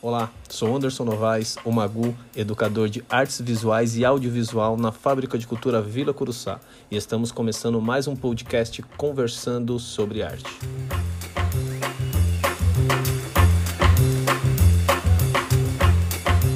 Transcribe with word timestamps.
Olá, 0.00 0.32
sou 0.48 0.76
Anderson 0.76 1.04
Novaes, 1.04 1.56
o 1.64 1.72
Magu, 1.72 2.16
educador 2.36 2.88
de 2.88 3.02
artes 3.10 3.40
visuais 3.40 3.96
e 3.96 4.04
audiovisual 4.04 4.76
na 4.76 4.92
Fábrica 4.92 5.36
de 5.36 5.44
Cultura 5.44 5.82
Vila 5.82 6.14
Curuçá, 6.14 6.60
e 6.88 6.94
estamos 6.94 7.32
começando 7.32 7.82
mais 7.82 8.06
um 8.06 8.14
podcast 8.14 8.80
conversando 8.96 9.76
sobre 9.80 10.22
arte. 10.22 10.44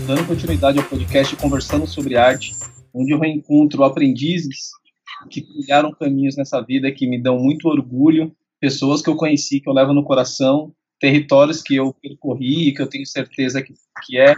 Dando 0.07 0.25
continuidade 0.29 0.79
ao 0.79 0.85
podcast 0.85 1.35
Conversando 1.35 1.89
sobre 1.89 2.17
Arte, 2.17 2.55
onde 2.95 3.13
eu 3.13 3.19
reencontro 3.19 3.83
aprendizes 3.83 4.71
que 5.29 5.43
criaram 5.43 5.91
caminhos 5.91 6.37
nessa 6.37 6.61
vida 6.61 6.93
que 6.93 7.09
me 7.09 7.21
dão 7.21 7.41
muito 7.41 7.67
orgulho, 7.67 8.31
pessoas 8.61 9.03
que 9.03 9.11
eu 9.11 9.17
conheci, 9.17 9.59
que 9.59 9.69
eu 9.69 9.73
levo 9.73 9.93
no 9.93 10.05
coração 10.05 10.73
territórios 11.03 11.61
que 11.61 11.75
eu 11.75 11.93
percorri 12.01 12.69
e 12.69 12.73
que 12.73 12.81
eu 12.81 12.87
tenho 12.87 13.05
certeza 13.05 13.61
que, 13.61 13.75
que 14.07 14.21
é 14.21 14.37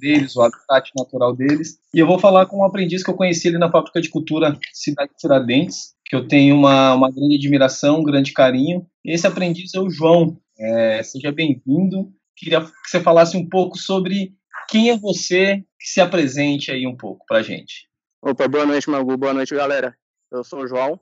deles, 0.00 0.36
o 0.36 0.42
habitat 0.42 0.92
natural 0.96 1.34
deles. 1.34 1.78
E 1.92 1.98
eu 1.98 2.06
vou 2.06 2.20
falar 2.20 2.46
com 2.46 2.58
um 2.58 2.64
aprendiz 2.64 3.02
que 3.02 3.10
eu 3.10 3.16
conheci 3.16 3.48
ali 3.48 3.58
na 3.58 3.70
Fábrica 3.70 4.00
de 4.00 4.08
Cultura 4.08 4.56
Cidade 4.72 5.10
Tiradentes, 5.18 5.94
que 6.04 6.14
eu 6.14 6.28
tenho 6.28 6.54
uma, 6.54 6.94
uma 6.94 7.10
grande 7.10 7.34
admiração, 7.34 7.98
um 7.98 8.04
grande 8.04 8.32
carinho. 8.32 8.86
Esse 9.04 9.26
aprendiz 9.26 9.74
é 9.74 9.80
o 9.80 9.90
João. 9.90 10.38
É, 10.58 11.02
seja 11.02 11.32
bem-vindo. 11.32 12.12
Queria 12.36 12.60
que 12.60 12.70
você 12.84 13.00
falasse 13.00 13.36
um 13.36 13.48
pouco 13.48 13.76
sobre 13.76 14.34
quem 14.68 14.90
é 14.90 14.96
você, 14.96 15.64
que 15.80 15.88
se 15.88 16.00
apresente 16.00 16.70
aí 16.70 16.86
um 16.86 16.96
pouco 16.96 17.24
para 17.26 17.42
gente. 17.42 17.88
Opa, 18.22 18.46
boa 18.46 18.66
noite, 18.66 18.88
Magu. 18.88 19.16
Boa 19.16 19.34
noite, 19.34 19.54
galera. 19.54 19.96
Eu 20.30 20.44
sou 20.44 20.60
o 20.60 20.66
João, 20.66 20.98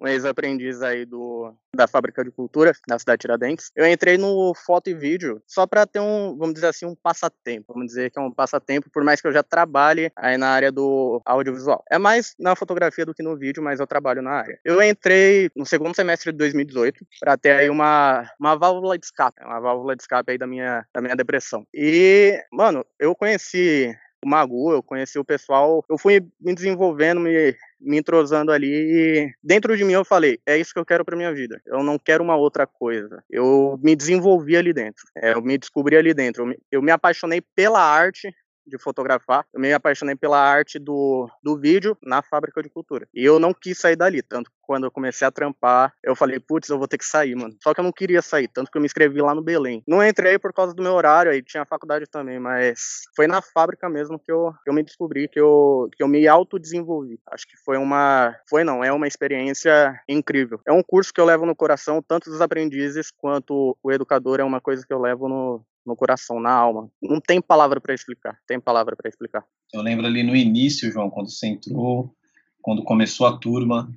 um 0.00 0.06
ex-aprendiz 0.06 0.82
aí 0.82 1.04
do, 1.04 1.54
da 1.74 1.86
Fábrica 1.86 2.24
de 2.24 2.30
Cultura 2.30 2.72
da 2.86 2.98
cidade 2.98 3.18
de 3.18 3.22
Tiradentes. 3.22 3.70
Eu 3.74 3.86
entrei 3.86 4.18
no 4.18 4.52
foto 4.54 4.90
e 4.90 4.94
vídeo 4.94 5.42
só 5.46 5.66
para 5.66 5.86
ter 5.86 6.00
um, 6.00 6.36
vamos 6.36 6.54
dizer 6.54 6.68
assim, 6.68 6.86
um 6.86 6.94
passatempo. 6.94 7.72
Vamos 7.72 7.88
dizer 7.88 8.10
que 8.10 8.18
é 8.18 8.22
um 8.22 8.30
passatempo, 8.30 8.90
por 8.90 9.04
mais 9.04 9.20
que 9.20 9.26
eu 9.26 9.32
já 9.32 9.42
trabalhe 9.42 10.10
aí 10.16 10.36
na 10.36 10.48
área 10.48 10.70
do 10.70 11.20
audiovisual. 11.24 11.84
É 11.90 11.98
mais 11.98 12.34
na 12.38 12.56
fotografia 12.56 13.06
do 13.06 13.14
que 13.14 13.22
no 13.22 13.36
vídeo, 13.36 13.62
mas 13.62 13.80
eu 13.80 13.86
trabalho 13.86 14.22
na 14.22 14.32
área. 14.32 14.58
Eu 14.64 14.82
entrei 14.82 15.50
no 15.54 15.66
segundo 15.66 15.94
semestre 15.94 16.32
de 16.32 16.38
2018 16.38 17.06
para 17.20 17.36
ter 17.36 17.52
aí 17.52 17.70
uma, 17.70 18.28
uma 18.38 18.56
válvula 18.56 18.98
de 18.98 19.06
escape, 19.06 19.42
uma 19.42 19.60
válvula 19.60 19.96
de 19.96 20.02
escape 20.02 20.32
aí 20.32 20.38
da 20.38 20.46
minha, 20.46 20.86
da 20.92 21.00
minha 21.00 21.16
depressão. 21.16 21.66
E, 21.72 22.38
mano, 22.52 22.84
eu 22.98 23.14
conheci 23.14 23.94
o 24.24 24.28
Magu, 24.28 24.72
eu 24.72 24.82
conheci 24.82 25.18
o 25.18 25.24
pessoal, 25.24 25.84
eu 25.88 25.98
fui 25.98 26.26
me 26.40 26.54
desenvolvendo, 26.54 27.20
me, 27.20 27.54
me 27.80 27.98
entrosando 27.98 28.52
ali 28.52 28.68
e 28.68 29.32
dentro 29.42 29.76
de 29.76 29.84
mim 29.84 29.92
eu 29.92 30.04
falei, 30.04 30.38
é 30.46 30.56
isso 30.56 30.72
que 30.72 30.78
eu 30.78 30.84
quero 30.84 31.04
para 31.04 31.16
minha 31.16 31.32
vida. 31.32 31.60
Eu 31.66 31.82
não 31.82 31.98
quero 31.98 32.22
uma 32.22 32.36
outra 32.36 32.66
coisa. 32.66 33.22
Eu 33.30 33.78
me 33.82 33.94
desenvolvi 33.94 34.56
ali 34.56 34.72
dentro. 34.72 35.04
É, 35.16 35.34
eu 35.34 35.42
me 35.42 35.58
descobri 35.58 35.96
ali 35.96 36.14
dentro. 36.14 36.42
Eu 36.42 36.46
me, 36.46 36.58
eu 36.70 36.82
me 36.82 36.90
apaixonei 36.90 37.42
pela 37.54 37.80
arte 37.80 38.34
de 38.66 38.78
fotografar, 38.78 39.46
eu 39.52 39.60
me 39.60 39.72
apaixonei 39.72 40.14
pela 40.14 40.38
arte 40.38 40.78
do, 40.78 41.28
do 41.42 41.58
vídeo 41.58 41.96
na 42.02 42.22
fábrica 42.22 42.62
de 42.62 42.68
cultura. 42.68 43.06
E 43.14 43.24
eu 43.24 43.38
não 43.38 43.52
quis 43.52 43.78
sair 43.78 43.96
dali, 43.96 44.22
tanto 44.22 44.50
quando 44.66 44.84
eu 44.84 44.90
comecei 44.90 45.26
a 45.26 45.30
trampar, 45.30 45.92
eu 46.02 46.16
falei, 46.16 46.40
putz, 46.40 46.68
eu 46.68 46.78
vou 46.78 46.88
ter 46.88 46.98
que 46.98 47.04
sair, 47.04 47.34
mano. 47.34 47.54
Só 47.62 47.72
que 47.72 47.80
eu 47.80 47.84
não 47.84 47.92
queria 47.92 48.22
sair, 48.22 48.48
tanto 48.48 48.70
que 48.70 48.76
eu 48.76 48.80
me 48.80 48.86
inscrevi 48.86 49.20
lá 49.20 49.34
no 49.34 49.42
Belém. 49.42 49.82
Não 49.86 50.02
entrei 50.02 50.38
por 50.38 50.52
causa 50.52 50.74
do 50.74 50.82
meu 50.82 50.92
horário, 50.92 51.30
aí 51.30 51.42
tinha 51.42 51.64
faculdade 51.64 52.06
também, 52.06 52.38
mas 52.38 53.02
foi 53.14 53.26
na 53.26 53.40
fábrica 53.42 53.88
mesmo 53.88 54.18
que 54.18 54.32
eu, 54.32 54.52
que 54.64 54.70
eu 54.70 54.74
me 54.74 54.82
descobri, 54.82 55.28
que 55.28 55.38
eu, 55.38 55.88
que 55.94 56.02
eu 56.02 56.08
me 56.08 56.26
autodesenvolvi. 56.26 57.20
Acho 57.30 57.46
que 57.46 57.56
foi 57.64 57.76
uma, 57.76 58.34
foi 58.48 58.64
não, 58.64 58.82
é 58.82 58.92
uma 58.92 59.06
experiência 59.06 60.00
incrível. 60.08 60.60
É 60.66 60.72
um 60.72 60.82
curso 60.82 61.12
que 61.12 61.20
eu 61.20 61.24
levo 61.24 61.46
no 61.46 61.54
coração, 61.54 62.02
tanto 62.02 62.30
dos 62.30 62.40
aprendizes 62.40 63.10
quanto 63.10 63.76
o 63.82 63.92
educador 63.92 64.40
é 64.40 64.44
uma 64.44 64.60
coisa 64.60 64.84
que 64.86 64.92
eu 64.92 65.00
levo 65.00 65.28
no, 65.28 65.64
no 65.86 65.96
coração, 65.96 66.40
na 66.40 66.52
alma. 66.52 66.90
Não 67.02 67.20
tem 67.20 67.40
palavra 67.40 67.80
para 67.80 67.94
explicar. 67.94 68.38
Tem 68.46 68.60
palavra 68.60 68.96
para 68.96 69.08
explicar. 69.08 69.44
Eu 69.72 69.82
lembro 69.82 70.06
ali 70.06 70.22
no 70.22 70.34
início, 70.34 70.90
João, 70.90 71.10
quando 71.10 71.30
você 71.30 71.46
entrou, 71.46 72.14
quando 72.62 72.82
começou 72.84 73.26
a 73.26 73.36
turma, 73.38 73.88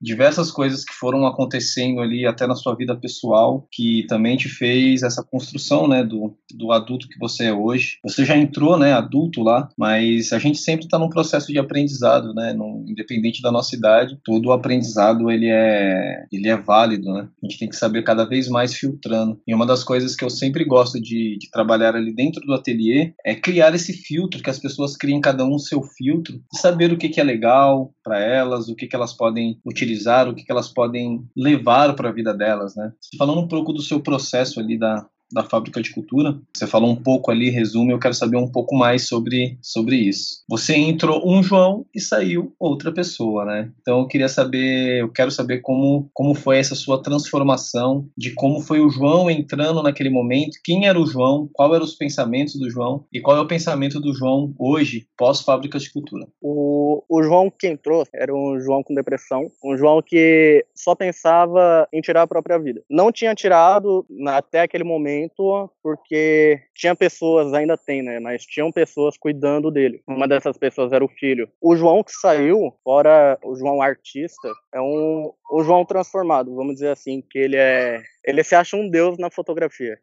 diversas 0.00 0.50
coisas 0.50 0.84
que 0.84 0.92
foram 0.94 1.26
acontecendo 1.26 2.00
ali 2.00 2.26
até 2.26 2.46
na 2.46 2.54
sua 2.54 2.74
vida 2.74 2.94
pessoal 2.96 3.66
que 3.72 4.04
também 4.08 4.36
te 4.36 4.48
fez 4.48 5.02
essa 5.02 5.22
construção, 5.22 5.88
né, 5.88 6.04
do, 6.04 6.36
do 6.54 6.72
adulto 6.72 7.08
que 7.08 7.18
você 7.18 7.44
é 7.44 7.52
hoje. 7.52 7.98
Você 8.04 8.24
já 8.24 8.36
entrou, 8.36 8.78
né, 8.78 8.92
adulto 8.92 9.42
lá, 9.42 9.68
mas 9.78 10.32
a 10.32 10.38
gente 10.38 10.58
sempre 10.58 10.84
está 10.84 10.98
num 10.98 11.08
processo 11.08 11.52
de 11.52 11.58
aprendizado, 11.58 12.34
né, 12.34 12.52
no, 12.52 12.84
independente 12.86 13.40
da 13.40 13.50
nossa 13.50 13.74
idade, 13.74 14.18
todo 14.24 14.46
o 14.46 14.52
aprendizado 14.52 15.30
ele 15.30 15.48
é 15.48 16.24
ele 16.30 16.48
é 16.48 16.56
válido, 16.56 17.12
né. 17.12 17.28
A 17.42 17.46
gente 17.46 17.58
tem 17.58 17.68
que 17.68 17.76
saber 17.76 18.02
cada 18.02 18.24
vez 18.24 18.48
mais 18.48 18.74
filtrando. 18.74 19.40
E 19.46 19.54
uma 19.54 19.66
das 19.66 19.82
coisas 19.82 20.14
que 20.14 20.24
eu 20.24 20.30
sempre 20.30 20.64
gosto 20.64 21.00
de, 21.00 21.38
de 21.38 21.50
trabalhar 21.50 21.94
ali 21.94 22.14
dentro 22.14 22.44
do 22.46 22.54
ateliê 22.54 23.14
é 23.24 23.34
criar 23.34 23.74
esse 23.74 23.92
filtro, 23.92 24.42
que 24.42 24.50
as 24.50 24.58
pessoas 24.58 24.96
criem 24.96 25.20
cada 25.20 25.44
um 25.44 25.54
o 25.54 25.58
seu 25.58 25.82
filtro, 25.82 26.40
e 26.52 26.58
saber 26.58 26.92
o 26.92 26.98
que, 26.98 27.08
que 27.08 27.20
é 27.20 27.24
legal 27.24 27.92
para 28.02 28.20
elas, 28.20 28.68
o 28.68 28.74
que, 28.74 28.86
que 28.86 28.96
elas 28.96 29.12
podem 29.12 29.58
utilizar 29.64 29.83
utilizar, 29.84 30.28
o 30.28 30.34
que, 30.34 30.44
que 30.44 30.50
elas 30.50 30.68
podem 30.68 31.28
levar 31.36 31.94
para 31.94 32.08
a 32.08 32.12
vida 32.12 32.34
delas, 32.34 32.74
né? 32.74 32.92
Falando 33.18 33.40
um 33.40 33.48
pouco 33.48 33.72
do 33.72 33.82
seu 33.82 34.00
processo 34.00 34.58
ali 34.58 34.78
da, 34.78 35.06
da 35.32 35.42
fábrica 35.42 35.82
de 35.82 35.92
cultura. 35.92 36.38
Você 36.54 36.66
falou 36.66 36.90
um 36.90 36.96
pouco 36.96 37.30
ali, 37.30 37.50
resume, 37.50 37.92
eu 37.92 37.98
quero 37.98 38.14
saber 38.14 38.36
um 38.36 38.50
pouco 38.50 38.74
mais 38.76 39.08
sobre, 39.08 39.58
sobre 39.62 39.96
isso. 39.96 40.44
Você 40.48 40.76
entrou 40.76 41.22
um 41.26 41.42
João 41.42 41.84
e 41.94 42.00
saiu 42.00 42.52
outra 42.58 42.92
pessoa, 42.92 43.44
né? 43.44 43.70
Então 43.80 44.00
eu 44.00 44.06
queria 44.06 44.28
saber, 44.28 45.00
eu 45.00 45.10
quero 45.10 45.30
saber 45.30 45.60
como, 45.60 46.08
como 46.12 46.34
foi 46.34 46.58
essa 46.58 46.74
sua 46.74 47.02
transformação, 47.02 48.08
de 48.16 48.32
como 48.34 48.60
foi 48.60 48.80
o 48.80 48.90
João 48.90 49.30
entrando 49.30 49.82
naquele 49.82 50.10
momento, 50.10 50.58
quem 50.64 50.86
era 50.86 50.98
o 50.98 51.06
João, 51.06 51.48
qual 51.52 51.74
eram 51.74 51.84
os 51.84 51.94
pensamentos 51.94 52.54
do 52.56 52.70
João 52.70 53.04
e 53.12 53.20
qual 53.20 53.36
é 53.36 53.40
o 53.40 53.48
pensamento 53.48 54.00
do 54.00 54.14
João 54.14 54.54
hoje, 54.58 55.06
pós-fábrica 55.16 55.78
de 55.78 55.92
cultura. 55.92 56.26
O, 56.40 57.02
o 57.08 57.22
João 57.22 57.50
que 57.50 57.66
entrou 57.66 58.04
era 58.14 58.34
um 58.34 58.60
João 58.60 58.82
com 58.82 58.94
depressão, 58.94 59.50
um 59.64 59.76
João 59.76 60.00
que 60.02 60.64
só 60.74 60.94
pensava 60.94 61.88
em 61.92 62.00
tirar 62.00 62.22
a 62.22 62.26
própria 62.26 62.58
vida. 62.58 62.82
Não 62.90 63.10
tinha 63.10 63.34
tirado 63.34 64.06
até 64.26 64.60
aquele 64.60 64.84
momento 64.84 65.13
momento 65.14 65.70
porque 65.82 66.60
tinha 66.74 66.94
pessoas, 66.94 67.52
ainda 67.52 67.76
tem, 67.76 68.02
né? 68.02 68.18
Mas 68.18 68.44
tinham 68.44 68.72
pessoas 68.72 69.16
cuidando 69.16 69.70
dele. 69.70 70.02
Uma 70.06 70.26
dessas 70.26 70.58
pessoas 70.58 70.92
era 70.92 71.04
o 71.04 71.08
filho. 71.08 71.48
O 71.60 71.76
João 71.76 72.02
que 72.02 72.12
saiu, 72.12 72.74
fora 72.82 73.38
o 73.42 73.54
João 73.54 73.80
artista, 73.80 74.48
é 74.72 74.80
um 74.80 75.32
o 75.50 75.62
João 75.62 75.84
transformado, 75.84 76.54
vamos 76.54 76.74
dizer 76.74 76.88
assim, 76.88 77.22
que 77.22 77.38
ele 77.38 77.56
é 77.56 78.02
ele 78.24 78.42
se 78.42 78.54
acha 78.54 78.76
um 78.76 78.88
deus 78.88 79.18
na 79.18 79.30
fotografia 79.30 79.98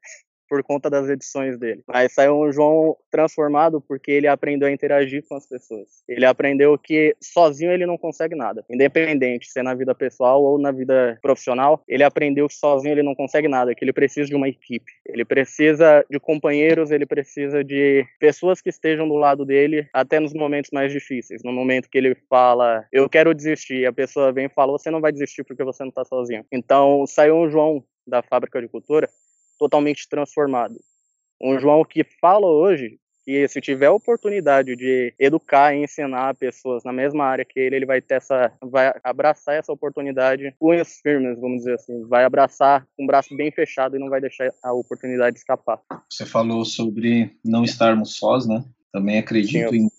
por 0.51 0.61
conta 0.63 0.89
das 0.89 1.07
edições 1.07 1.57
dele. 1.57 1.81
Mas 1.87 2.11
saiu 2.11 2.37
um 2.37 2.51
João 2.51 2.97
transformado 3.09 3.79
porque 3.79 4.11
ele 4.11 4.27
aprendeu 4.27 4.67
a 4.67 4.71
interagir 4.71 5.23
com 5.25 5.33
as 5.35 5.47
pessoas. 5.47 6.03
Ele 6.09 6.25
aprendeu 6.25 6.77
que 6.77 7.15
sozinho 7.21 7.71
ele 7.71 7.85
não 7.85 7.97
consegue 7.97 8.35
nada, 8.35 8.65
independente 8.69 9.49
se 9.49 9.61
é 9.61 9.63
na 9.63 9.73
vida 9.73 9.95
pessoal 9.95 10.43
ou 10.43 10.59
na 10.59 10.69
vida 10.69 11.17
profissional. 11.21 11.81
Ele 11.87 12.03
aprendeu 12.03 12.49
que 12.49 12.53
sozinho 12.53 12.91
ele 12.91 13.01
não 13.01 13.15
consegue 13.15 13.47
nada, 13.47 13.73
que 13.73 13.85
ele 13.85 13.93
precisa 13.93 14.27
de 14.27 14.35
uma 14.35 14.49
equipe. 14.49 14.91
Ele 15.05 15.23
precisa 15.23 16.05
de 16.09 16.19
companheiros, 16.19 16.91
ele 16.91 17.05
precisa 17.05 17.63
de 17.63 18.05
pessoas 18.19 18.59
que 18.59 18.67
estejam 18.67 19.07
do 19.07 19.15
lado 19.15 19.45
dele 19.45 19.87
até 19.93 20.19
nos 20.19 20.33
momentos 20.33 20.71
mais 20.73 20.91
difíceis. 20.91 21.41
No 21.45 21.53
momento 21.53 21.89
que 21.89 21.97
ele 21.97 22.13
fala, 22.29 22.85
eu 22.91 23.07
quero 23.07 23.33
desistir, 23.33 23.85
a 23.85 23.93
pessoa 23.93 24.33
vem 24.33 24.47
e 24.47 24.49
fala, 24.49 24.73
você 24.73 24.91
não 24.91 24.99
vai 24.99 25.13
desistir 25.13 25.45
porque 25.45 25.63
você 25.63 25.81
não 25.81 25.89
está 25.91 26.03
sozinho. 26.03 26.45
Então 26.51 27.07
saiu 27.07 27.37
um 27.37 27.49
João 27.49 27.81
da 28.05 28.21
fábrica 28.21 28.61
de 28.61 28.67
cultura 28.67 29.07
totalmente 29.61 30.09
transformado. 30.09 30.73
Um 31.39 31.59
João 31.59 31.85
que 31.85 32.03
fala 32.19 32.47
hoje 32.47 32.97
que 33.23 33.47
se 33.47 33.61
tiver 33.61 33.91
oportunidade 33.91 34.75
de 34.75 35.13
educar 35.19 35.75
e 35.75 35.83
ensinar 35.83 36.33
pessoas 36.33 36.83
na 36.83 36.91
mesma 36.91 37.23
área 37.25 37.45
que 37.45 37.59
ele, 37.59 37.75
ele 37.75 37.85
vai 37.85 38.01
ter 38.01 38.15
essa, 38.15 38.51
vai 38.59 38.91
abraçar 39.03 39.53
essa 39.53 39.71
oportunidade 39.71 40.55
com 40.57 40.71
unhas 40.71 40.99
firmes, 41.03 41.39
vamos 41.39 41.59
dizer 41.59 41.75
assim, 41.75 42.03
vai 42.07 42.23
abraçar 42.23 42.87
com 42.97 43.03
o 43.03 43.05
braço 43.07 43.35
bem 43.37 43.51
fechado 43.51 43.95
e 43.95 43.99
não 43.99 44.09
vai 44.09 44.19
deixar 44.19 44.51
a 44.63 44.73
oportunidade 44.73 45.37
escapar. 45.37 45.79
Você 46.09 46.25
falou 46.25 46.65
sobre 46.65 47.37
não 47.45 47.63
estarmos 47.63 48.15
sós, 48.15 48.47
né? 48.47 48.65
Também 48.91 49.19
acredito 49.19 49.51
Sim, 49.51 49.59
eu... 49.59 49.73
em, 49.75 49.91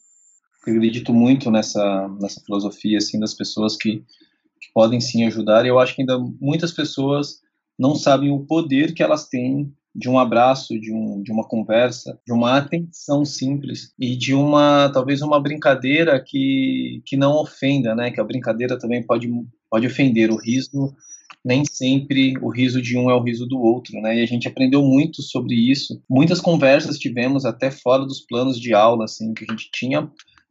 acredito 0.60 1.14
muito 1.14 1.48
nessa 1.52 2.08
nessa 2.20 2.40
filosofia 2.40 2.98
assim 2.98 3.20
das 3.20 3.34
pessoas 3.34 3.76
que, 3.76 4.00
que 4.60 4.72
podem 4.74 5.00
sim 5.00 5.24
ajudar. 5.26 5.64
E 5.64 5.68
eu 5.68 5.78
acho 5.78 5.94
que 5.94 6.02
ainda 6.02 6.18
muitas 6.40 6.72
pessoas 6.72 7.41
não 7.78 7.94
sabem 7.94 8.30
o 8.30 8.40
poder 8.40 8.94
que 8.94 9.02
elas 9.02 9.28
têm 9.28 9.72
de 9.94 10.08
um 10.08 10.18
abraço, 10.18 10.78
de, 10.80 10.92
um, 10.92 11.22
de 11.22 11.30
uma 11.30 11.46
conversa, 11.46 12.18
de 12.26 12.32
uma 12.32 12.56
atenção 12.56 13.24
simples 13.24 13.92
e 13.98 14.16
de 14.16 14.34
uma 14.34 14.90
talvez 14.90 15.20
uma 15.20 15.40
brincadeira 15.40 16.22
que, 16.24 17.02
que 17.04 17.16
não 17.16 17.36
ofenda, 17.36 17.94
né? 17.94 18.10
Que 18.10 18.20
a 18.20 18.24
brincadeira 18.24 18.78
também 18.78 19.02
pode 19.02 19.28
pode 19.70 19.86
ofender 19.86 20.30
o 20.30 20.36
riso. 20.36 20.94
Nem 21.44 21.64
sempre 21.64 22.34
o 22.40 22.48
riso 22.48 22.80
de 22.80 22.96
um 22.96 23.10
é 23.10 23.14
o 23.14 23.22
riso 23.22 23.46
do 23.46 23.60
outro, 23.60 24.00
né? 24.00 24.18
E 24.18 24.22
a 24.22 24.26
gente 24.26 24.46
aprendeu 24.46 24.82
muito 24.82 25.20
sobre 25.22 25.54
isso. 25.54 26.00
Muitas 26.08 26.40
conversas 26.40 26.98
tivemos 26.98 27.44
até 27.44 27.70
fora 27.70 28.04
dos 28.04 28.20
planos 28.20 28.60
de 28.60 28.72
aula, 28.72 29.04
assim, 29.04 29.34
que 29.34 29.44
a 29.44 29.52
gente 29.52 29.68
tinha 29.72 30.08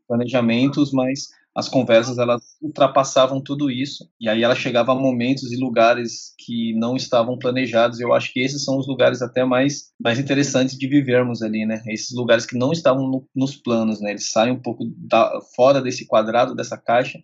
planejamentos, 0.08 0.92
mas 0.92 1.30
as 1.56 1.68
conversas 1.68 2.18
elas 2.18 2.42
ultrapassavam 2.62 3.42
tudo 3.42 3.70
isso 3.70 4.08
e 4.20 4.30
aí 4.30 4.42
ela 4.42 4.56
chegava 4.56 4.94
a 4.94 4.96
momentos 4.96 5.52
e 5.52 5.58
lugares 5.58 6.34
que 6.38 6.74
não 6.76 6.96
estavam 6.96 7.38
planejados. 7.38 8.00
Eu 8.00 8.14
acho 8.14 8.32
que 8.32 8.40
esses 8.40 8.64
são 8.64 8.78
os 8.78 8.88
lugares 8.88 9.22
até 9.22 9.44
mais 9.44 9.92
mais 10.00 10.18
interessantes 10.18 10.78
de 10.78 10.88
vivermos 10.88 11.42
ali, 11.42 11.66
né? 11.66 11.82
Esses 11.88 12.16
lugares 12.16 12.46
que 12.46 12.58
não 12.58 12.72
estavam 12.72 13.08
no, 13.08 13.28
nos 13.36 13.56
planos, 13.56 14.00
né? 14.00 14.12
Eles 14.12 14.30
saem 14.30 14.54
um 14.54 14.62
pouco 14.62 14.86
da, 14.98 15.40
fora 15.56 15.82
desse 15.82 16.06
quadrado 16.06 16.56
dessa 16.56 16.78
caixa 16.78 17.20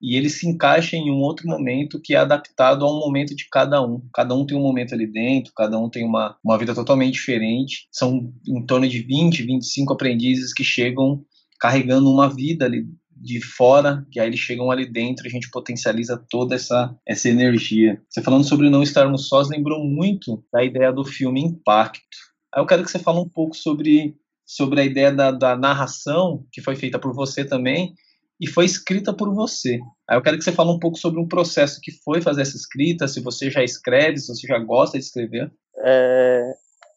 e 0.00 0.16
ele 0.16 0.28
se 0.28 0.46
encaixa 0.46 0.96
em 0.96 1.10
um 1.10 1.20
outro 1.20 1.48
momento 1.48 1.98
que 1.98 2.14
é 2.14 2.18
adaptado 2.18 2.84
ao 2.84 3.00
momento 3.00 3.34
de 3.34 3.48
cada 3.48 3.80
um. 3.82 4.02
Cada 4.12 4.34
um 4.34 4.44
tem 4.44 4.58
um 4.58 4.62
momento 4.62 4.92
ali 4.92 5.06
dentro, 5.06 5.54
cada 5.56 5.78
um 5.78 5.88
tem 5.88 6.04
uma, 6.04 6.36
uma 6.44 6.58
vida 6.58 6.74
totalmente 6.74 7.14
diferente. 7.14 7.88
São 7.90 8.30
em 8.46 8.66
torno 8.66 8.86
de 8.86 8.98
20, 9.00 9.42
25 9.42 9.94
aprendizes 9.94 10.52
que 10.52 10.62
chegam 10.62 11.24
carregando 11.58 12.10
uma 12.10 12.28
vida 12.28 12.66
ali 12.66 12.86
de 13.24 13.40
fora, 13.40 14.06
que 14.12 14.20
aí 14.20 14.28
eles 14.28 14.38
chegam 14.38 14.70
ali 14.70 14.84
dentro, 14.84 15.26
a 15.26 15.30
gente 15.30 15.50
potencializa 15.50 16.22
toda 16.28 16.54
essa, 16.54 16.94
essa 17.08 17.28
energia. 17.28 17.98
Você 18.08 18.20
falando 18.20 18.44
sobre 18.44 18.68
não 18.68 18.82
estarmos 18.82 19.28
sós, 19.28 19.48
lembrou 19.48 19.82
muito 19.82 20.44
da 20.52 20.62
ideia 20.62 20.92
do 20.92 21.04
filme 21.04 21.40
Impacto. 21.40 22.04
Aí 22.54 22.62
eu 22.62 22.66
quero 22.66 22.84
que 22.84 22.90
você 22.90 22.98
fale 22.98 23.18
um 23.18 23.28
pouco 23.28 23.56
sobre, 23.56 24.14
sobre 24.44 24.82
a 24.82 24.84
ideia 24.84 25.10
da, 25.10 25.30
da 25.30 25.56
narração, 25.56 26.44
que 26.52 26.60
foi 26.60 26.76
feita 26.76 26.98
por 26.98 27.14
você 27.14 27.46
também, 27.46 27.94
e 28.38 28.46
foi 28.46 28.66
escrita 28.66 29.14
por 29.14 29.32
você. 29.34 29.80
Aí 30.08 30.18
eu 30.18 30.22
quero 30.22 30.36
que 30.36 30.44
você 30.44 30.52
fale 30.52 30.70
um 30.70 30.78
pouco 30.78 30.98
sobre 30.98 31.18
um 31.18 31.26
processo 31.26 31.80
que 31.80 31.92
foi 32.04 32.20
fazer 32.20 32.42
essa 32.42 32.56
escrita, 32.56 33.08
se 33.08 33.20
você 33.20 33.50
já 33.50 33.64
escreve, 33.64 34.18
se 34.18 34.28
você 34.28 34.46
já 34.46 34.58
gosta 34.58 34.98
de 34.98 35.04
escrever. 35.04 35.50
É, 35.78 36.52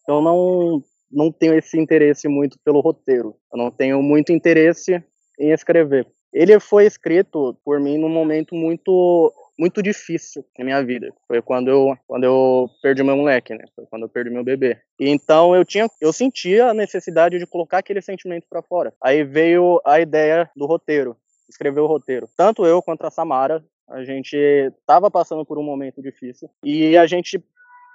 eu 0.09 0.21
não, 0.21 0.83
não 1.09 1.31
tenho 1.31 1.53
esse 1.53 1.79
interesse 1.79 2.27
muito 2.27 2.59
pelo 2.65 2.81
roteiro. 2.81 3.33
Eu 3.51 3.57
não 3.57 3.71
tenho 3.71 4.01
muito 4.01 4.33
interesse 4.33 5.01
em 5.39 5.51
escrever. 5.51 6.05
Ele 6.33 6.59
foi 6.59 6.85
escrito 6.85 7.57
por 7.63 7.79
mim 7.79 7.97
num 7.97 8.09
momento 8.09 8.55
muito 8.55 9.33
muito 9.57 9.81
difícil 9.81 10.45
na 10.57 10.63
minha 10.63 10.83
vida. 10.83 11.11
Foi 11.27 11.41
quando 11.41 11.69
eu 11.69 11.97
quando 12.07 12.23
eu 12.23 12.69
perdi 12.81 13.03
meu 13.03 13.17
moleque, 13.17 13.55
né? 13.55 13.65
Foi 13.75 13.85
quando 13.87 14.03
eu 14.03 14.09
perdi 14.09 14.29
meu 14.29 14.43
bebê. 14.43 14.77
E 14.99 15.09
então 15.09 15.55
eu 15.55 15.65
tinha 15.65 15.89
eu 15.99 16.13
sentia 16.13 16.67
a 16.67 16.73
necessidade 16.73 17.39
de 17.39 17.47
colocar 17.47 17.79
aquele 17.79 18.01
sentimento 18.01 18.45
para 18.49 18.61
fora. 18.61 18.93
Aí 19.01 19.23
veio 19.23 19.81
a 19.85 19.99
ideia 19.99 20.49
do 20.55 20.65
roteiro, 20.65 21.17
escrever 21.49 21.79
o 21.79 21.87
roteiro. 21.87 22.29
Tanto 22.37 22.65
eu 22.65 22.81
quanto 22.81 23.05
a 23.05 23.11
Samara, 23.11 23.63
a 23.87 24.03
gente 24.03 24.35
estava 24.35 25.09
passando 25.09 25.45
por 25.45 25.57
um 25.57 25.63
momento 25.63 26.01
difícil 26.01 26.49
e 26.63 26.97
a 26.97 27.07
gente 27.07 27.43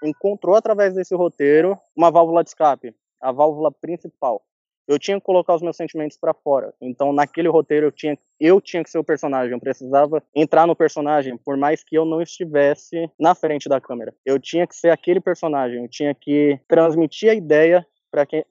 encontrou 0.03 0.57
através 0.57 0.95
desse 0.95 1.15
roteiro 1.15 1.79
uma 1.95 2.11
válvula 2.11 2.43
de 2.43 2.51
escape, 2.51 2.95
a 3.21 3.31
válvula 3.31 3.71
principal 3.71 4.43
eu 4.87 4.99
tinha 4.99 5.19
que 5.19 5.25
colocar 5.25 5.55
os 5.55 5.63
meus 5.63 5.77
sentimentos 5.77 6.17
para 6.17 6.35
fora. 6.35 6.73
Então, 6.81 7.13
naquele 7.13 7.49
roteiro, 7.49 7.87
eu 7.87 7.93
tinha, 7.93 8.19
eu 8.41 8.61
tinha 8.61 8.83
que 8.83 8.91
ser 8.91 8.99
o 8.99 9.05
personagem. 9.05 9.53
Eu 9.53 9.61
precisava 9.61 10.23
entrar 10.35 10.67
no 10.67 10.77
personagem, 10.77 11.37
por 11.37 11.57
mais 11.57 11.83
que 11.83 11.97
eu 11.97 12.05
não 12.05 12.21
estivesse 12.21 13.11
na 13.19 13.35
frente 13.35 13.69
da 13.69 13.81
câmera. 13.81 14.15
Eu 14.25 14.39
tinha 14.39 14.67
que 14.67 14.77
ser 14.77 14.91
aquele 14.91 15.21
personagem. 15.21 15.83
Eu 15.83 15.89
tinha 15.89 16.15
que 16.15 16.59
transmitir 16.69 17.31
a 17.31 17.35
ideia 17.35 17.87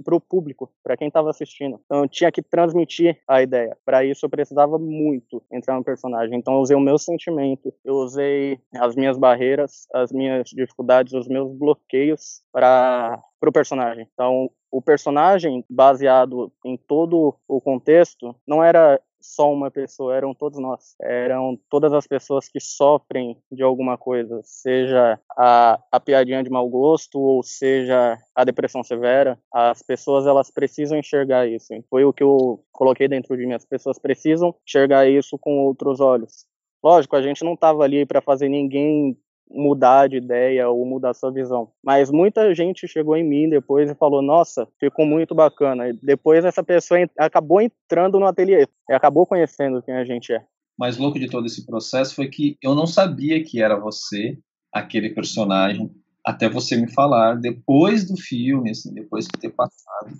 para 0.03 0.15
o 0.15 0.19
público, 0.19 0.71
para 0.83 0.97
quem 0.97 1.07
estava 1.07 1.29
assistindo. 1.29 1.79
Então 1.85 1.99
eu 1.99 2.09
tinha 2.09 2.31
que 2.31 2.41
transmitir 2.41 3.21
a 3.27 3.43
ideia. 3.43 3.77
Para 3.85 4.03
isso 4.03 4.25
eu 4.25 4.29
precisava 4.29 4.79
muito 4.79 5.43
entrar 5.51 5.75
no 5.75 5.83
personagem. 5.83 6.37
Então 6.37 6.55
eu 6.55 6.59
usei 6.61 6.75
o 6.75 6.79
meu 6.79 6.97
sentimento, 6.97 7.71
eu 7.85 7.95
usei 7.95 8.59
as 8.75 8.95
minhas 8.95 9.17
barreiras, 9.17 9.87
as 9.93 10.11
minhas 10.11 10.49
dificuldades, 10.49 11.13
os 11.13 11.27
meus 11.27 11.53
bloqueios 11.53 12.41
para 12.51 13.21
o 13.49 13.53
personagem. 13.53 14.07
Então 14.13 14.49
o 14.71 14.81
personagem, 14.81 15.65
baseado 15.69 16.51
em 16.65 16.77
todo 16.77 17.35
o 17.47 17.59
contexto, 17.59 18.35
não 18.47 18.63
era 18.63 18.99
só 19.21 19.51
uma 19.53 19.69
pessoa, 19.69 20.15
eram 20.15 20.33
todos 20.33 20.59
nós. 20.59 20.95
Eram 20.99 21.57
todas 21.69 21.93
as 21.93 22.07
pessoas 22.07 22.47
que 22.47 22.59
sofrem 22.59 23.37
de 23.51 23.61
alguma 23.61 23.97
coisa, 23.97 24.41
seja 24.43 25.19
a, 25.37 25.79
a 25.91 25.99
piadinha 25.99 26.43
de 26.43 26.49
mau 26.49 26.67
gosto 26.67 27.19
ou 27.19 27.43
seja 27.43 28.17
a 28.33 28.43
depressão 28.43 28.83
severa. 28.83 29.37
As 29.53 29.81
pessoas 29.81 30.25
elas 30.25 30.49
precisam 30.49 30.97
enxergar 30.97 31.47
isso. 31.47 31.73
Foi 31.89 32.03
o 32.03 32.13
que 32.13 32.23
eu 32.23 32.63
coloquei 32.71 33.07
dentro 33.07 33.37
de 33.37 33.45
mim. 33.45 33.53
As 33.53 33.65
pessoas 33.65 33.99
precisam 33.99 34.55
enxergar 34.67 35.07
isso 35.07 35.37
com 35.37 35.59
outros 35.65 35.99
olhos. 35.99 36.45
Lógico, 36.83 37.15
a 37.15 37.21
gente 37.21 37.43
não 37.43 37.53
estava 37.53 37.83
ali 37.83 38.05
para 38.05 38.21
fazer 38.21 38.49
ninguém 38.49 39.15
mudar 39.53 40.07
de 40.07 40.17
ideia 40.17 40.69
ou 40.69 40.85
mudar 40.85 41.13
sua 41.13 41.31
visão. 41.31 41.69
Mas 41.83 42.09
muita 42.09 42.53
gente 42.53 42.87
chegou 42.87 43.15
em 43.15 43.23
mim 43.23 43.49
depois 43.49 43.89
e 43.89 43.95
falou: 43.95 44.21
Nossa, 44.21 44.67
ficou 44.79 45.05
muito 45.05 45.35
bacana. 45.35 45.89
E 45.89 45.93
depois 45.93 46.45
essa 46.45 46.63
pessoa 46.63 46.99
acabou 47.17 47.61
entrando 47.61 48.19
no 48.19 48.25
ateliê 48.25 48.67
e 48.89 48.93
acabou 48.93 49.25
conhecendo 49.25 49.81
quem 49.81 49.95
a 49.95 50.05
gente 50.05 50.33
é. 50.33 50.43
Mais 50.77 50.97
louco 50.97 51.19
de 51.19 51.29
todo 51.29 51.45
esse 51.45 51.65
processo 51.65 52.15
foi 52.15 52.27
que 52.27 52.57
eu 52.61 52.73
não 52.73 52.87
sabia 52.87 53.43
que 53.43 53.61
era 53.61 53.79
você, 53.79 54.37
aquele 54.73 55.09
personagem, 55.09 55.91
até 56.25 56.47
você 56.49 56.75
me 56.77 56.91
falar 56.91 57.35
depois 57.35 58.07
do 58.07 58.15
filme, 58.15 58.69
assim, 58.71 58.93
depois 58.93 59.25
de 59.25 59.39
ter 59.39 59.49
passado. 59.49 60.11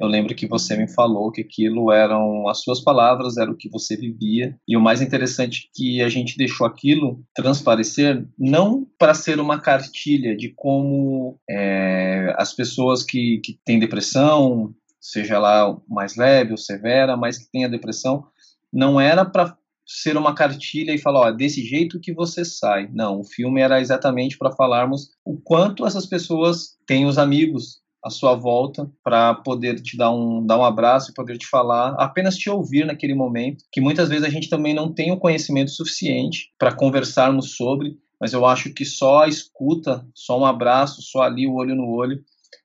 Eu 0.00 0.06
lembro 0.06 0.34
que 0.34 0.46
você 0.46 0.76
me 0.76 0.88
falou 0.88 1.32
que 1.32 1.40
aquilo 1.40 1.90
eram 1.90 2.48
as 2.48 2.62
suas 2.62 2.80
palavras, 2.80 3.36
era 3.36 3.50
o 3.50 3.56
que 3.56 3.68
você 3.68 3.96
vivia. 3.96 4.56
E 4.66 4.76
o 4.76 4.80
mais 4.80 5.02
interessante 5.02 5.64
é 5.66 5.70
que 5.74 6.02
a 6.02 6.08
gente 6.08 6.36
deixou 6.36 6.66
aquilo 6.66 7.20
transparecer 7.34 8.24
não 8.38 8.86
para 8.98 9.14
ser 9.14 9.40
uma 9.40 9.60
cartilha 9.60 10.36
de 10.36 10.52
como 10.54 11.38
é, 11.50 12.32
as 12.36 12.54
pessoas 12.54 13.02
que, 13.02 13.40
que 13.44 13.58
têm 13.64 13.80
depressão, 13.80 14.72
seja 15.00 15.38
lá 15.38 15.76
mais 15.88 16.16
leve 16.16 16.52
ou 16.52 16.58
severa, 16.58 17.16
mas 17.16 17.38
que 17.38 17.50
têm 17.50 17.64
a 17.64 17.68
depressão, 17.68 18.24
não 18.72 19.00
era 19.00 19.24
para 19.24 19.56
ser 19.88 20.18
uma 20.18 20.34
cartilha 20.34 20.92
e 20.92 20.98
falar, 20.98 21.20
ó, 21.20 21.32
desse 21.32 21.64
jeito 21.64 21.98
que 21.98 22.12
você 22.12 22.44
sai. 22.44 22.90
Não, 22.92 23.20
o 23.20 23.24
filme 23.24 23.62
era 23.62 23.80
exatamente 23.80 24.36
para 24.36 24.52
falarmos 24.52 25.08
o 25.24 25.38
quanto 25.38 25.86
essas 25.86 26.04
pessoas 26.04 26.76
têm 26.86 27.06
os 27.06 27.16
amigos 27.16 27.80
à 28.04 28.10
sua 28.10 28.34
volta 28.34 28.90
para 29.02 29.34
poder 29.34 29.80
te 29.80 29.96
dar 29.96 30.12
um, 30.12 30.44
dar 30.44 30.58
um 30.58 30.64
abraço 30.64 31.10
e 31.10 31.14
poder 31.14 31.38
te 31.38 31.46
falar, 31.46 31.94
apenas 31.98 32.36
te 32.36 32.50
ouvir 32.50 32.84
naquele 32.84 33.14
momento, 33.14 33.64
que 33.72 33.80
muitas 33.80 34.10
vezes 34.10 34.24
a 34.24 34.30
gente 34.30 34.50
também 34.50 34.74
não 34.74 34.92
tem 34.92 35.10
o 35.10 35.18
conhecimento 35.18 35.70
suficiente 35.70 36.52
para 36.58 36.74
conversarmos 36.74 37.56
sobre, 37.56 37.98
mas 38.20 38.34
eu 38.34 38.44
acho 38.44 38.72
que 38.74 38.84
só 38.84 39.24
a 39.24 39.28
escuta, 39.28 40.06
só 40.14 40.38
um 40.38 40.44
abraço, 40.44 41.00
só 41.00 41.22
ali 41.22 41.46
o 41.46 41.54
olho 41.54 41.74
no 41.74 41.88
olho, 41.88 42.22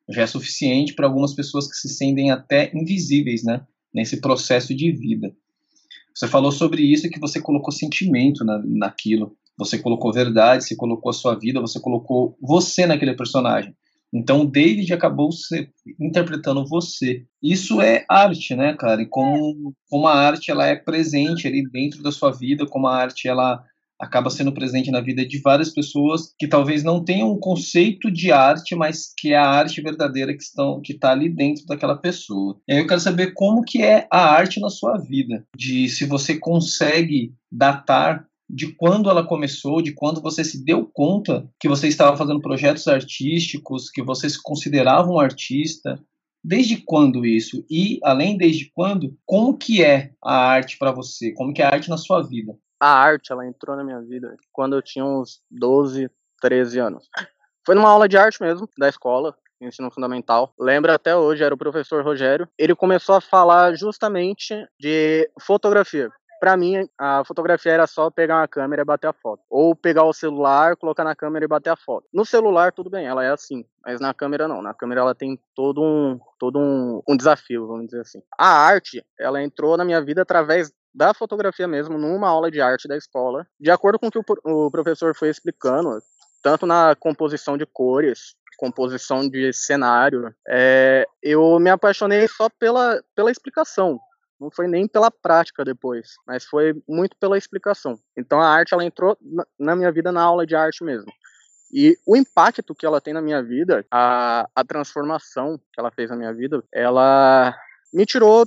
já 0.09 0.23
é 0.23 0.27
suficiente 0.27 0.93
para 0.93 1.07
algumas 1.07 1.33
pessoas 1.33 1.67
que 1.67 1.75
se 1.75 1.87
sentem 1.87 2.31
até 2.31 2.69
invisíveis, 2.75 3.43
né, 3.43 3.65
nesse 3.93 4.19
processo 4.19 4.75
de 4.75 4.91
vida. 4.91 5.33
Você 6.13 6.27
falou 6.27 6.51
sobre 6.51 6.81
isso 6.83 7.07
e 7.07 7.09
que 7.09 7.19
você 7.19 7.41
colocou 7.41 7.71
sentimento 7.71 8.43
na, 8.45 8.61
naquilo. 8.63 9.35
Você 9.57 9.77
colocou 9.79 10.11
verdade, 10.11 10.63
você 10.63 10.75
colocou 10.75 11.09
a 11.09 11.13
sua 11.13 11.35
vida, 11.37 11.61
você 11.61 11.79
colocou 11.79 12.37
você 12.41 12.85
naquele 12.85 13.15
personagem. 13.15 13.75
Então 14.13 14.41
o 14.41 14.45
David 14.45 14.93
acabou 14.93 15.31
se, 15.31 15.69
interpretando 15.99 16.67
você. 16.67 17.25
Isso 17.41 17.81
é 17.81 18.05
arte, 18.07 18.55
né, 18.55 18.75
cara? 18.75 19.01
E 19.01 19.07
como, 19.07 19.73
como 19.89 20.07
a 20.07 20.13
arte 20.13 20.51
ela 20.51 20.67
é 20.67 20.75
presente 20.75 21.47
ali 21.47 21.67
dentro 21.67 22.03
da 22.03 22.11
sua 22.11 22.31
vida, 22.31 22.67
como 22.67 22.85
a 22.87 22.95
arte 22.95 23.27
ela 23.27 23.63
acaba 24.03 24.29
sendo 24.29 24.53
presente 24.53 24.91
na 24.91 25.01
vida 25.01 25.25
de 25.25 25.39
várias 25.39 25.69
pessoas 25.69 26.33
que 26.37 26.47
talvez 26.47 26.83
não 26.83 27.03
tenham 27.03 27.31
um 27.31 27.39
conceito 27.39 28.11
de 28.11 28.31
arte, 28.31 28.75
mas 28.75 29.13
que 29.17 29.31
é 29.31 29.37
a 29.37 29.49
arte 29.49 29.81
verdadeira 29.81 30.35
que 30.35 30.43
estão 30.43 30.81
que 30.81 30.93
está 30.93 31.11
ali 31.11 31.29
dentro 31.29 31.65
daquela 31.65 31.95
pessoa. 31.95 32.59
E 32.67 32.73
aí 32.73 32.79
eu 32.79 32.87
quero 32.87 32.99
saber 32.99 33.33
como 33.33 33.63
que 33.63 33.81
é 33.81 34.07
a 34.11 34.25
arte 34.25 34.59
na 34.59 34.69
sua 34.69 34.97
vida, 34.97 35.45
de 35.55 35.87
se 35.89 36.05
você 36.05 36.37
consegue 36.37 37.33
datar 37.51 38.25
de 38.49 38.67
quando 38.67 39.09
ela 39.09 39.25
começou, 39.25 39.81
de 39.81 39.93
quando 39.93 40.21
você 40.21 40.43
se 40.43 40.63
deu 40.63 40.85
conta 40.93 41.47
que 41.59 41.69
você 41.69 41.87
estava 41.87 42.17
fazendo 42.17 42.41
projetos 42.41 42.87
artísticos, 42.87 43.89
que 43.89 44.03
você 44.03 44.29
se 44.29 44.41
considerava 44.41 45.09
um 45.09 45.19
artista, 45.19 45.97
Desde 46.45 46.75
quando 46.75 47.25
isso? 47.25 47.65
E, 47.69 47.99
além 48.03 48.35
desde 48.35 48.69
quando, 48.75 49.17
como 49.25 49.57
que 49.57 49.81
é 49.81 50.11
a 50.21 50.35
arte 50.35 50.77
para 50.77 50.91
você? 50.91 51.31
Como 51.31 51.53
que 51.53 51.61
é 51.61 51.65
a 51.65 51.69
arte 51.69 51.89
na 51.89 51.95
sua 51.95 52.21
vida? 52.21 52.57
A 52.83 52.93
arte, 52.97 53.31
ela 53.31 53.47
entrou 53.47 53.77
na 53.77 53.83
minha 53.83 54.01
vida 54.01 54.35
quando 54.51 54.75
eu 54.75 54.81
tinha 54.81 55.05
uns 55.05 55.41
12, 55.49 56.11
13 56.41 56.79
anos. 56.79 57.09
Foi 57.65 57.75
numa 57.75 57.89
aula 57.89 58.09
de 58.09 58.17
arte 58.17 58.41
mesmo, 58.41 58.67
da 58.77 58.89
escola, 58.89 59.33
ensino 59.61 59.89
fundamental. 59.89 60.53
Lembro 60.59 60.91
até 60.91 61.15
hoje, 61.15 61.41
era 61.41 61.55
o 61.55 61.57
professor 61.57 62.03
Rogério. 62.03 62.45
Ele 62.57 62.75
começou 62.75 63.15
a 63.15 63.21
falar 63.21 63.73
justamente 63.75 64.53
de 64.77 65.29
fotografia. 65.39 66.09
Para 66.41 66.57
mim, 66.57 66.85
a 66.99 67.23
fotografia 67.23 67.71
era 67.71 67.87
só 67.87 68.11
pegar 68.11 68.41
uma 68.41 68.47
câmera 68.49 68.81
e 68.81 68.85
bater 68.85 69.07
a 69.07 69.13
foto. 69.13 69.41
Ou 69.49 69.73
pegar 69.73 70.03
o 70.03 70.11
celular, 70.11 70.75
colocar 70.75 71.05
na 71.05 71.15
câmera 71.15 71.45
e 71.45 71.47
bater 71.47 71.69
a 71.69 71.77
foto. 71.77 72.05
No 72.13 72.25
celular, 72.25 72.73
tudo 72.73 72.89
bem, 72.89 73.05
ela 73.05 73.23
é 73.23 73.31
assim. 73.31 73.63
Mas 73.85 74.01
na 74.01 74.13
câmera, 74.13 74.45
não. 74.45 74.61
Na 74.61 74.73
câmera, 74.73 74.99
ela 74.99 75.15
tem 75.15 75.39
todo 75.55 75.81
um, 75.81 76.19
todo 76.37 76.59
um, 76.59 77.01
um 77.07 77.15
desafio, 77.15 77.65
vamos 77.65 77.85
dizer 77.85 78.01
assim. 78.01 78.21
A 78.37 78.49
arte, 78.49 79.01
ela 79.17 79.41
entrou 79.41 79.77
na 79.77 79.85
minha 79.85 80.01
vida 80.03 80.21
através 80.21 80.69
da 80.93 81.13
fotografia 81.13 81.67
mesmo, 81.67 81.97
numa 81.97 82.27
aula 82.27 82.51
de 82.51 82.61
arte 82.61 82.87
da 82.87 82.95
escola, 82.95 83.47
de 83.59 83.71
acordo 83.71 83.97
com 83.97 84.07
o 84.07 84.11
que 84.11 84.19
o, 84.43 84.71
professor 84.71 85.15
foi 85.15 85.29
explicando, 85.29 86.01
tanto 86.41 86.65
na 86.65 86.95
composição 86.95 87.57
de 87.57 87.65
cores, 87.65 88.35
composição 88.57 89.27
de 89.27 89.51
cenário, 89.51 90.33
é, 90.47 91.05
eu 91.21 91.59
me 91.59 91.69
apaixonei 91.69 92.27
só 92.27 92.47
pela, 92.49 93.01
pela 93.15 93.31
explicação, 93.31 93.99
não 94.39 94.51
foi 94.51 94.67
nem 94.67 94.87
pela 94.87 95.09
prática 95.09 95.63
depois, 95.63 96.15
mas 96.27 96.43
foi 96.43 96.75
muito 96.87 97.15
pela 97.17 97.37
explicação. 97.37 97.97
Então 98.15 98.39
a 98.41 98.47
arte 98.47 98.73
ela 98.73 98.85
entrou 98.85 99.17
na 99.57 99.75
minha 99.75 99.91
vida 99.91 100.11
na 100.11 100.21
aula 100.21 100.45
de 100.45 100.55
arte 100.55 100.83
mesmo. 100.83 101.11
E 101.71 101.97
o 102.05 102.15
impacto 102.15 102.75
que 102.75 102.85
ela 102.85 103.01
tem 103.01 103.13
na 103.13 103.21
minha 103.21 103.41
vida, 103.41 103.83
a, 103.89 104.47
a 104.53 104.63
transformação 104.63 105.57
que 105.57 105.79
ela 105.79 105.89
fez 105.89 106.09
na 106.09 106.15
minha 106.15 106.31
vida, 106.31 106.63
ela 106.71 107.55
me 107.91 108.05
tirou 108.05 108.45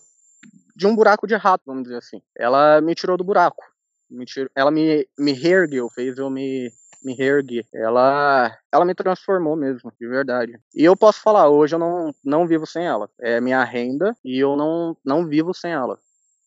de 0.77 0.87
um 0.87 0.95
buraco 0.95 1.27
de 1.27 1.35
rato, 1.35 1.63
vamos 1.67 1.85
dizer 1.85 1.97
assim. 1.97 2.21
Ela 2.37 2.81
me 2.83 2.95
tirou 2.95 3.17
do 3.17 3.25
buraco. 3.25 3.65
Me 4.11 4.27
tirou, 4.27 4.51
ela 4.55 4.71
me, 4.71 5.09
me 5.19 5.33
reergueu, 5.33 5.89
fez 5.89 6.19
eu 6.19 6.29
me, 6.29 6.71
me 7.03 7.15
reerguer. 7.15 7.65
Ela, 7.75 8.57
ela 8.71 8.85
me 8.85 8.95
transformou 8.95 9.57
mesmo, 9.57 9.91
de 9.99 10.07
verdade. 10.07 10.61
E 10.75 10.85
eu 10.85 10.95
posso 10.95 11.21
falar, 11.21 11.49
hoje 11.49 11.75
eu 11.75 11.79
não, 11.79 12.15
não 12.23 12.47
vivo 12.47 12.67
sem 12.67 12.87
ela. 12.87 13.09
É 13.19 13.41
minha 13.41 13.65
renda 13.65 14.15
e 14.23 14.39
eu 14.39 14.55
não, 14.55 14.95
não 15.03 15.27
vivo 15.27 15.55
sem 15.55 15.73
ela. 15.73 15.99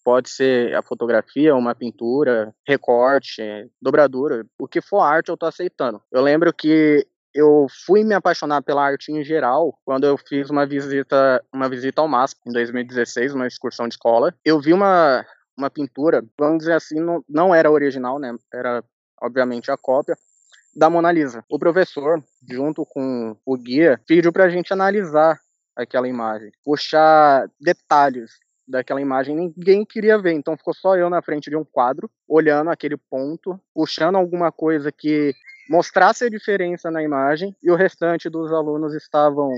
Pode 0.03 0.29
ser 0.29 0.75
a 0.75 0.81
fotografia, 0.81 1.55
uma 1.55 1.75
pintura, 1.75 2.53
recorte, 2.65 3.41
dobradura, 3.81 4.45
o 4.57 4.67
que 4.67 4.79
for 4.79 5.01
arte 5.01 5.29
eu 5.29 5.37
tô 5.37 5.45
aceitando. 5.45 6.01
Eu 6.11 6.21
lembro 6.21 6.53
que 6.53 7.05
eu 7.39 7.67
fui 7.85 8.03
me 8.03 8.13
apaixonar 8.13 8.61
pela 8.61 8.83
arte 8.83 9.11
em 9.11 9.23
geral 9.23 9.77
quando 9.85 10.05
eu 10.05 10.17
fiz 10.17 10.49
uma 10.49 10.65
visita, 10.65 11.43
uma 11.53 11.69
visita 11.69 12.01
ao 12.01 12.07
MASP 12.07 12.39
em 12.45 12.51
2016, 12.51 13.33
uma 13.33 13.47
excursão 13.47 13.87
de 13.87 13.93
escola. 13.95 14.33
Eu 14.43 14.59
vi 14.59 14.73
uma 14.73 15.25
uma 15.57 15.69
pintura, 15.69 16.23
vamos 16.39 16.59
dizer 16.59 16.71
assim, 16.71 17.01
não, 17.01 17.21
não 17.27 17.53
era 17.53 17.69
original, 17.69 18.17
né? 18.17 18.33
Era 18.53 18.81
obviamente 19.21 19.69
a 19.69 19.75
cópia 19.75 20.15
da 20.73 20.89
Mona 20.89 21.11
Lisa. 21.11 21.43
O 21.49 21.59
professor, 21.59 22.23
junto 22.49 22.85
com 22.85 23.35
o 23.45 23.57
guia, 23.57 23.99
pediu 24.07 24.31
para 24.31 24.45
a 24.45 24.49
gente 24.49 24.71
analisar 24.71 25.37
aquela 25.75 26.07
imagem, 26.07 26.49
puxar 26.63 27.49
detalhes 27.59 28.31
daquela 28.65 29.01
imagem, 29.01 29.35
ninguém 29.35 29.83
queria 29.83 30.17
ver, 30.17 30.33
então 30.33 30.55
ficou 30.55 30.73
só 30.73 30.95
eu 30.95 31.09
na 31.09 31.21
frente 31.21 31.49
de 31.49 31.57
um 31.57 31.65
quadro, 31.65 32.09
olhando 32.27 32.69
aquele 32.69 32.95
ponto, 32.95 33.59
puxando 33.73 34.15
alguma 34.15 34.51
coisa 34.51 34.91
que 34.91 35.33
mostrasse 35.69 36.25
a 36.25 36.29
diferença 36.29 36.89
na 36.89 37.03
imagem, 37.03 37.55
e 37.61 37.69
o 37.69 37.75
restante 37.75 38.29
dos 38.29 38.51
alunos 38.51 38.95
estavam 38.95 39.51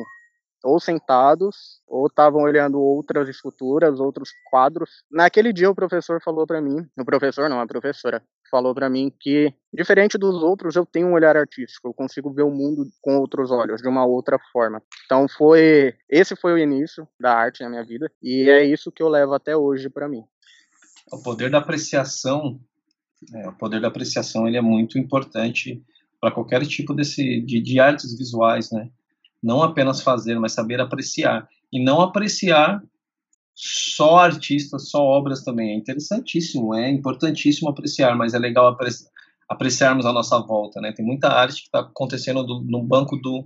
ou 0.63 0.79
sentados, 0.79 1.81
ou 1.87 2.05
estavam 2.05 2.43
olhando 2.43 2.79
outras 2.79 3.27
esculturas, 3.27 3.99
outros 3.99 4.29
quadros. 4.49 5.03
Naquele 5.09 5.51
dia 5.51 5.69
o 5.69 5.75
professor 5.75 6.21
falou 6.21 6.45
para 6.45 6.61
mim, 6.61 6.87
o 6.97 7.05
professor 7.05 7.49
não, 7.49 7.59
a 7.59 7.65
professora, 7.65 8.23
falou 8.49 8.75
para 8.75 8.89
mim 8.89 9.11
que 9.17 9.53
diferente 9.73 10.17
dos 10.17 10.43
outros 10.43 10.75
eu 10.75 10.85
tenho 10.85 11.07
um 11.07 11.13
olhar 11.13 11.37
artístico, 11.37 11.87
eu 11.87 11.93
consigo 11.93 12.31
ver 12.33 12.43
o 12.43 12.51
mundo 12.51 12.85
com 13.01 13.17
outros 13.17 13.49
olhos, 13.49 13.81
de 13.81 13.87
uma 13.87 14.05
outra 14.05 14.37
forma. 14.51 14.83
Então 15.05 15.27
foi, 15.27 15.95
esse 16.09 16.35
foi 16.35 16.53
o 16.53 16.57
início 16.57 17.07
da 17.19 17.33
arte 17.33 17.63
na 17.63 17.69
minha 17.69 17.83
vida 17.83 18.11
e 18.21 18.49
é 18.49 18.63
isso 18.63 18.91
que 18.91 19.01
eu 19.01 19.07
levo 19.07 19.33
até 19.33 19.55
hoje 19.55 19.89
para 19.89 20.09
mim. 20.09 20.23
O 21.11 21.23
poder 21.23 21.49
da 21.49 21.59
apreciação, 21.59 22.59
é, 23.33 23.49
o 23.49 23.53
poder 23.53 23.81
da 23.81 23.87
apreciação 23.87 24.47
ele 24.47 24.57
é 24.57 24.61
muito 24.61 24.99
importante 24.99 25.81
para 26.21 26.31
qualquer 26.31 26.65
tipo 26.67 26.93
desse 26.93 27.41
de, 27.41 27.59
de 27.59 27.79
artes 27.79 28.15
visuais, 28.15 28.71
né? 28.71 28.89
Não 29.41 29.63
apenas 29.63 30.01
fazer, 30.01 30.39
mas 30.39 30.53
saber 30.53 30.79
apreciar. 30.79 31.49
E 31.73 31.83
não 31.83 31.99
apreciar 31.99 32.81
só 33.55 34.19
artistas, 34.19 34.89
só 34.89 35.03
obras 35.03 35.43
também. 35.43 35.71
É 35.71 35.75
interessantíssimo, 35.75 36.75
é 36.75 36.89
importantíssimo 36.89 37.69
apreciar, 37.69 38.15
mas 38.15 38.33
é 38.33 38.39
legal 38.39 38.67
apre 38.67 38.89
apreciarmos 39.49 40.05
a 40.05 40.13
nossa 40.13 40.39
volta, 40.39 40.79
né? 40.79 40.93
Tem 40.93 41.05
muita 41.05 41.27
arte 41.27 41.63
que 41.63 41.67
está 41.67 41.81
acontecendo 41.81 42.41
do, 42.43 42.61
no 42.61 42.81
banco 42.81 43.17
do, 43.17 43.43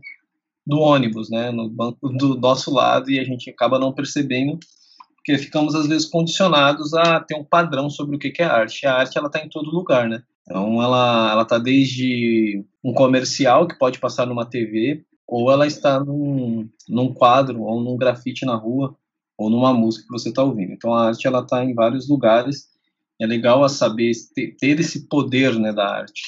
do 0.68 0.78
ônibus, 0.80 1.32
né? 1.32 1.50
No 1.50 1.68
banco 1.68 2.10
do 2.10 2.38
nosso 2.38 2.72
lado 2.72 3.10
e 3.10 3.20
a 3.20 3.24
gente 3.24 3.50
acaba 3.50 3.80
não 3.80 3.92
percebendo 3.92 4.60
porque 5.16 5.40
ficamos 5.40 5.74
às 5.74 5.88
vezes 5.88 6.08
condicionados 6.08 6.94
a 6.94 7.20
ter 7.20 7.36
um 7.36 7.44
padrão 7.44 7.90
sobre 7.90 8.16
o 8.16 8.20
que 8.20 8.32
é 8.38 8.46
arte. 8.46 8.86
A 8.86 8.94
arte 8.94 9.18
ela 9.18 9.26
está 9.26 9.40
em 9.40 9.50
todo 9.50 9.72
lugar, 9.72 10.08
né? 10.08 10.22
Então 10.46 10.82
ela 10.82 11.32
ela 11.32 11.42
está 11.42 11.58
desde 11.58 12.64
um 12.84 12.94
comercial 12.94 13.68
que 13.68 13.78
pode 13.78 14.00
passar 14.00 14.26
numa 14.28 14.46
TV 14.46 15.04
ou 15.28 15.52
ela 15.52 15.66
está 15.66 16.00
num, 16.00 16.70
num 16.88 17.14
quadro 17.14 17.64
ou 17.64 17.82
num 17.82 17.98
grafite 17.98 18.46
na 18.46 18.56
rua 18.56 18.96
ou 19.38 19.50
numa 19.50 19.74
música 19.74 20.06
que 20.06 20.12
você 20.12 20.30
está 20.30 20.44
ouvindo. 20.44 20.72
Então 20.72 20.94
a 20.94 21.08
arte 21.08 21.28
ela 21.28 21.42
está 21.42 21.64
em 21.64 21.74
vários 21.74 22.08
lugares. 22.08 22.68
É 23.20 23.26
legal 23.26 23.64
a 23.64 23.70
saber 23.70 24.12
ter 24.36 24.80
esse 24.80 25.08
poder 25.08 25.58
né, 25.58 25.74
da 25.74 25.88
arte. 25.88 26.22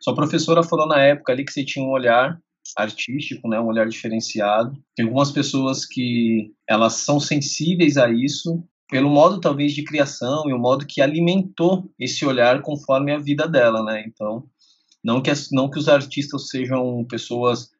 Sua 0.00 0.14
professora 0.14 0.62
falou 0.62 0.86
na 0.86 1.00
época 1.00 1.32
ali 1.32 1.44
que 1.44 1.52
você 1.52 1.64
tinha 1.64 1.84
um 1.84 1.90
olhar 1.90 2.38
artístico, 2.76 3.48
né, 3.48 3.58
um 3.60 3.66
olhar 3.66 3.88
diferenciado. 3.88 4.76
Tem 4.94 5.06
algumas 5.06 5.30
pessoas 5.30 5.86
que 5.86 6.52
elas 6.68 6.94
são 6.94 7.18
sensíveis 7.18 7.96
a 7.96 8.10
isso 8.10 8.62
pelo 8.90 9.10
modo 9.10 9.40
talvez 9.40 9.72
de 9.72 9.84
criação 9.84 10.48
e 10.48 10.52
o 10.52 10.58
modo 10.58 10.86
que 10.86 11.00
alimentou 11.00 11.90
esse 11.98 12.24
olhar 12.24 12.60
conforme 12.62 13.12
a 13.12 13.18
vida 13.18 13.48
dela, 13.48 13.82
né? 13.82 14.04
Então, 14.06 14.44
não 15.02 15.20
que 15.20 15.30
as, 15.30 15.50
não 15.50 15.70
que 15.70 15.78
os 15.78 15.88
artistas 15.88 16.48
sejam 16.48 17.04
pessoas 17.04 17.70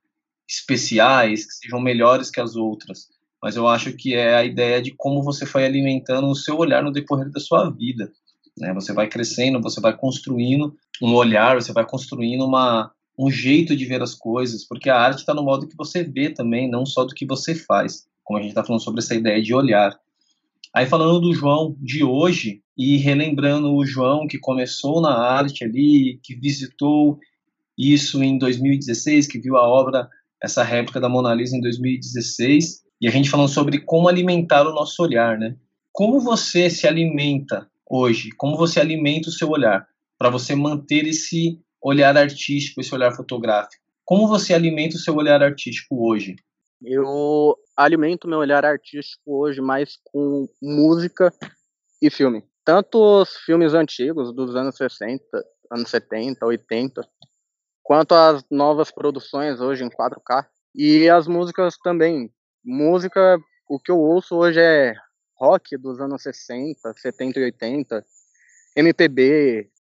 especiais, 0.49 1.47
que 1.47 1.55
sejam 1.55 1.81
melhores 1.81 2.31
que 2.31 2.41
as 2.41 2.55
outras, 2.57 3.09
mas 3.43 3.57
eu 3.57 3.69
acho 3.69 3.93
que 3.93 4.15
é 4.15 4.35
a 4.35 4.45
ideia 4.45 4.81
de 4.81 4.91
como 4.97 5.23
você 5.23 5.45
foi 5.45 5.65
alimentando 5.65 6.29
o 6.29 6.35
seu 6.35 6.57
olhar 6.57 6.83
no 6.83 6.93
decorrer 6.93 7.31
da 7.31 7.41
sua 7.41 7.69
vida. 7.69 8.11
Né? 8.59 8.73
Você 8.73 8.93
vai 8.93 9.09
crescendo, 9.09 9.61
você 9.61 9.81
vai 9.81 9.97
construindo 9.97 10.75
um 11.03 11.15
olhar, 11.15 11.61
você 11.61 11.73
vai 11.73 11.85
construindo 11.85 12.45
uma, 12.45 12.91
um 13.19 13.31
jeito 13.31 13.77
de 13.77 13.85
ver 13.85 14.03
as 14.03 14.15
coisas, 14.15 14.67
porque 14.67 14.89
a 14.89 14.99
arte 14.99 15.19
está 15.19 15.35
no 15.35 15.43
modo 15.43 15.69
que 15.69 15.77
você 15.77 16.03
vê 16.03 16.31
também, 16.31 16.71
não 16.71 16.87
só 16.87 17.05
do 17.05 17.15
que 17.15 17.27
você 17.27 17.55
faz, 17.55 18.07
como 18.23 18.39
a 18.39 18.43
gente 18.43 18.51
está 18.51 18.65
falando 18.65 18.83
sobre 18.83 19.01
essa 19.01 19.15
ideia 19.15 19.43
de 19.43 19.55
olhar. 19.55 19.99
Aí 20.75 20.87
falando 20.87 21.21
do 21.21 21.33
João 21.33 21.77
de 21.81 22.03
hoje 22.03 22.61
e 22.77 22.97
relembrando 22.97 23.73
o 23.73 23.87
João 23.87 24.27
que 24.27 24.39
começou 24.39 25.01
na 25.01 25.17
arte 25.17 25.63
ali, 25.63 26.19
que 26.21 26.35
visitou 26.35 27.21
isso 27.79 28.21
em 28.25 28.37
2016, 28.37 29.29
que 29.29 29.39
viu 29.39 29.57
a 29.57 29.63
obra 29.63 30.09
essa 30.43 30.65
réplica 30.65 31.01
da 31.01 31.09
Mona 31.09 31.33
Lisa 31.33 31.57
em 31.57 31.61
2016, 31.61 32.83
e 33.01 33.07
a 33.07 33.11
gente 33.11 33.31
falando 33.31 33.49
sobre 33.49 33.83
como 33.83 34.09
alimentar 34.09 34.67
o 34.67 34.75
nosso 34.75 35.01
olhar, 35.01 35.39
né? 35.39 35.55
Como 35.93 36.21
você 36.21 36.69
se 36.69 36.89
alimenta 36.89 37.69
hoje? 37.89 38.31
Como 38.37 38.57
você 38.57 38.81
alimenta 38.81 39.29
o 39.29 39.33
seu 39.33 39.49
olhar 39.51 39.87
para 40.19 40.29
você 40.29 40.57
manter 40.57 41.07
esse 41.07 41.61
olhar 41.81 42.17
artístico, 42.17 42.81
esse 42.81 42.93
olhar 42.93 43.13
fotográfico? 43.13 43.81
Como 44.05 44.27
você 44.27 44.53
alimenta 44.53 44.97
o 44.97 45.01
seu 45.01 45.15
olhar 45.15 45.41
artístico 45.41 46.05
hoje? 46.05 46.35
Eu 46.87 47.57
alimento 47.77 48.29
meu 48.29 48.39
olhar 48.39 48.65
artístico 48.65 49.39
hoje 49.39 49.61
mais 49.61 49.99
com 50.05 50.49
música 50.63 51.33
e 52.01 52.11
filme. 52.11 52.45
Tanto 52.65 52.99
os 52.99 53.37
filmes 53.39 53.75
antigos 53.75 54.35
dos 54.35 54.55
anos 54.57 54.77
60, 54.77 55.23
anos 55.71 55.91
70, 55.91 56.45
80, 56.45 57.07
quanto 57.83 58.15
às 58.15 58.45
novas 58.51 58.91
produções 58.91 59.61
hoje 59.61 59.85
em 59.85 59.89
4K. 59.89 60.47
E 60.75 61.09
as 61.09 61.29
músicas 61.29 61.77
também. 61.79 62.33
Música, 62.65 63.39
o 63.69 63.79
que 63.79 63.91
eu 63.91 63.99
ouço 63.99 64.35
hoje 64.35 64.61
é 64.61 64.95
rock 65.39 65.77
dos 65.77 66.01
anos 66.01 66.23
60, 66.23 66.95
70 66.97 67.39
e 67.39 67.45
80, 67.45 68.05
MPB, 68.77 69.71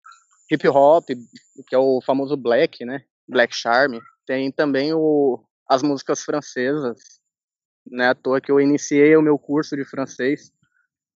hip 0.50 0.68
hop, 0.68 1.06
que 1.66 1.74
é 1.74 1.78
o 1.78 2.00
famoso 2.00 2.36
black, 2.36 2.84
né? 2.84 3.04
Black 3.26 3.54
Charm. 3.54 3.98
Tem 4.26 4.52
também 4.52 4.92
o, 4.92 5.42
as 5.68 5.82
músicas 5.82 6.22
francesas, 6.22 7.00
né? 7.86 8.08
À 8.08 8.14
toa 8.14 8.40
que 8.40 8.50
eu 8.50 8.60
iniciei 8.60 9.16
o 9.16 9.22
meu 9.22 9.38
curso 9.38 9.76
de 9.76 9.84
francês. 9.84 10.52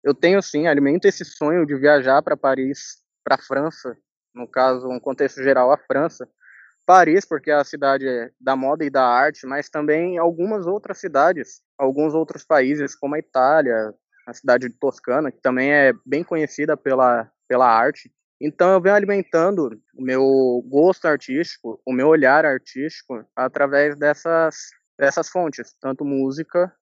Eu 0.03 0.15
tenho, 0.15 0.41
sim, 0.43 0.67
alimento 0.67 1.07
esse 1.07 1.25
sonho 1.25 1.67
de 1.67 1.75
viajar 1.77 2.23
para 2.23 2.37
Paris, 2.37 3.03
para 3.25 3.39
França, 3.39 3.97
no 4.35 4.47
caso, 4.47 4.89
um 4.89 5.01
contexto 5.01 5.43
geral, 5.43 5.73
a 5.73 5.77
França, 5.79 6.29
Paris, 6.87 7.25
porque 7.25 7.51
é 7.51 7.55
a 7.55 7.65
cidade 7.65 8.07
da 8.41 8.57
moda 8.57 8.85
e 8.85 8.91
da 8.91 9.05
arte, 9.05 9.47
mas 9.47 9.69
também 9.69 10.17
algumas 10.17 10.67
outras 10.67 10.99
cidades, 10.99 11.61
alguns 11.77 12.15
outros 12.15 12.45
países, 12.45 12.95
como 12.95 13.15
a 13.15 13.19
Itália, 13.19 13.93
a 14.27 14.33
cidade 14.33 14.69
de 14.69 14.75
Toscana, 14.75 15.31
que 15.31 15.41
também 15.41 15.71
é 15.73 15.93
bem 16.07 16.25
conhecida 16.25 16.77
pela, 16.77 17.31
pela 17.47 17.67
arte. 17.67 18.11
Então 18.41 18.73
eu 18.73 18.81
venho 18.81 18.95
alimentando 18.95 19.81
o 19.95 20.03
meu 20.03 20.65
gosto 20.67 21.07
artístico, 21.07 21.81
o 21.85 21.93
meu 21.93 22.09
olhar 22.09 22.45
artístico 22.45 23.25
através 23.35 23.97
dessas, 23.97 24.71
dessas 24.97 25.29
fontes, 25.29 25.75
tanto 25.81 26.05
música 26.05 26.73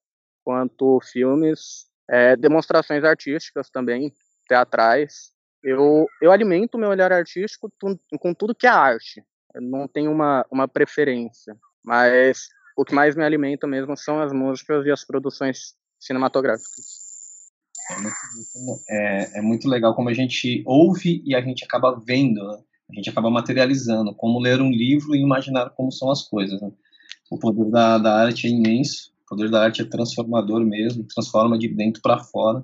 quanto 0.43 0.99
filmes, 1.11 1.87
é, 2.09 2.35
demonstrações 2.35 3.03
artísticas 3.03 3.69
também, 3.69 4.13
teatrais. 4.47 5.31
Eu, 5.63 6.07
eu 6.21 6.31
alimento 6.31 6.77
meu 6.77 6.89
olhar 6.89 7.11
artístico 7.11 7.71
com 8.19 8.33
tudo 8.33 8.55
que 8.55 8.67
é 8.67 8.69
arte, 8.69 9.23
não 9.55 9.87
tenho 9.87 10.11
uma, 10.11 10.45
uma 10.51 10.67
preferência, 10.67 11.57
mas 11.83 12.47
o 12.77 12.85
que 12.85 12.93
mais 12.93 13.15
me 13.15 13.23
alimenta 13.23 13.65
mesmo 13.65 13.97
são 13.97 14.21
as 14.21 14.31
músicas 14.31 14.85
e 14.85 14.91
as 14.91 15.03
produções 15.03 15.75
cinematográficas. 15.99 17.06
É 17.89 18.01
muito, 18.01 18.83
é, 18.89 19.39
é 19.39 19.41
muito 19.41 19.69
legal 19.69 19.95
como 19.95 20.09
a 20.09 20.13
gente 20.13 20.61
ouve 20.65 21.21
e 21.25 21.33
a 21.33 21.41
gente 21.41 21.63
acaba 21.63 22.01
vendo, 22.05 22.43
né? 22.43 22.59
a 22.89 22.95
gente 22.95 23.09
acaba 23.09 23.29
materializando, 23.29 24.13
como 24.15 24.39
ler 24.39 24.61
um 24.61 24.71
livro 24.71 25.15
e 25.15 25.21
imaginar 25.21 25.69
como 25.71 25.91
são 25.91 26.09
as 26.09 26.23
coisas. 26.23 26.61
Né? 26.61 26.71
O 27.31 27.37
poder 27.37 27.69
da, 27.69 27.97
da 27.97 28.13
arte 28.13 28.47
é 28.47 28.49
imenso, 28.49 29.11
o 29.25 29.29
poder 29.29 29.49
da 29.49 29.63
arte 29.63 29.81
é 29.81 29.85
transformador 29.85 30.65
mesmo, 30.65 31.03
transforma 31.03 31.57
de 31.57 31.67
dentro 31.67 32.01
para 32.01 32.19
fora. 32.19 32.63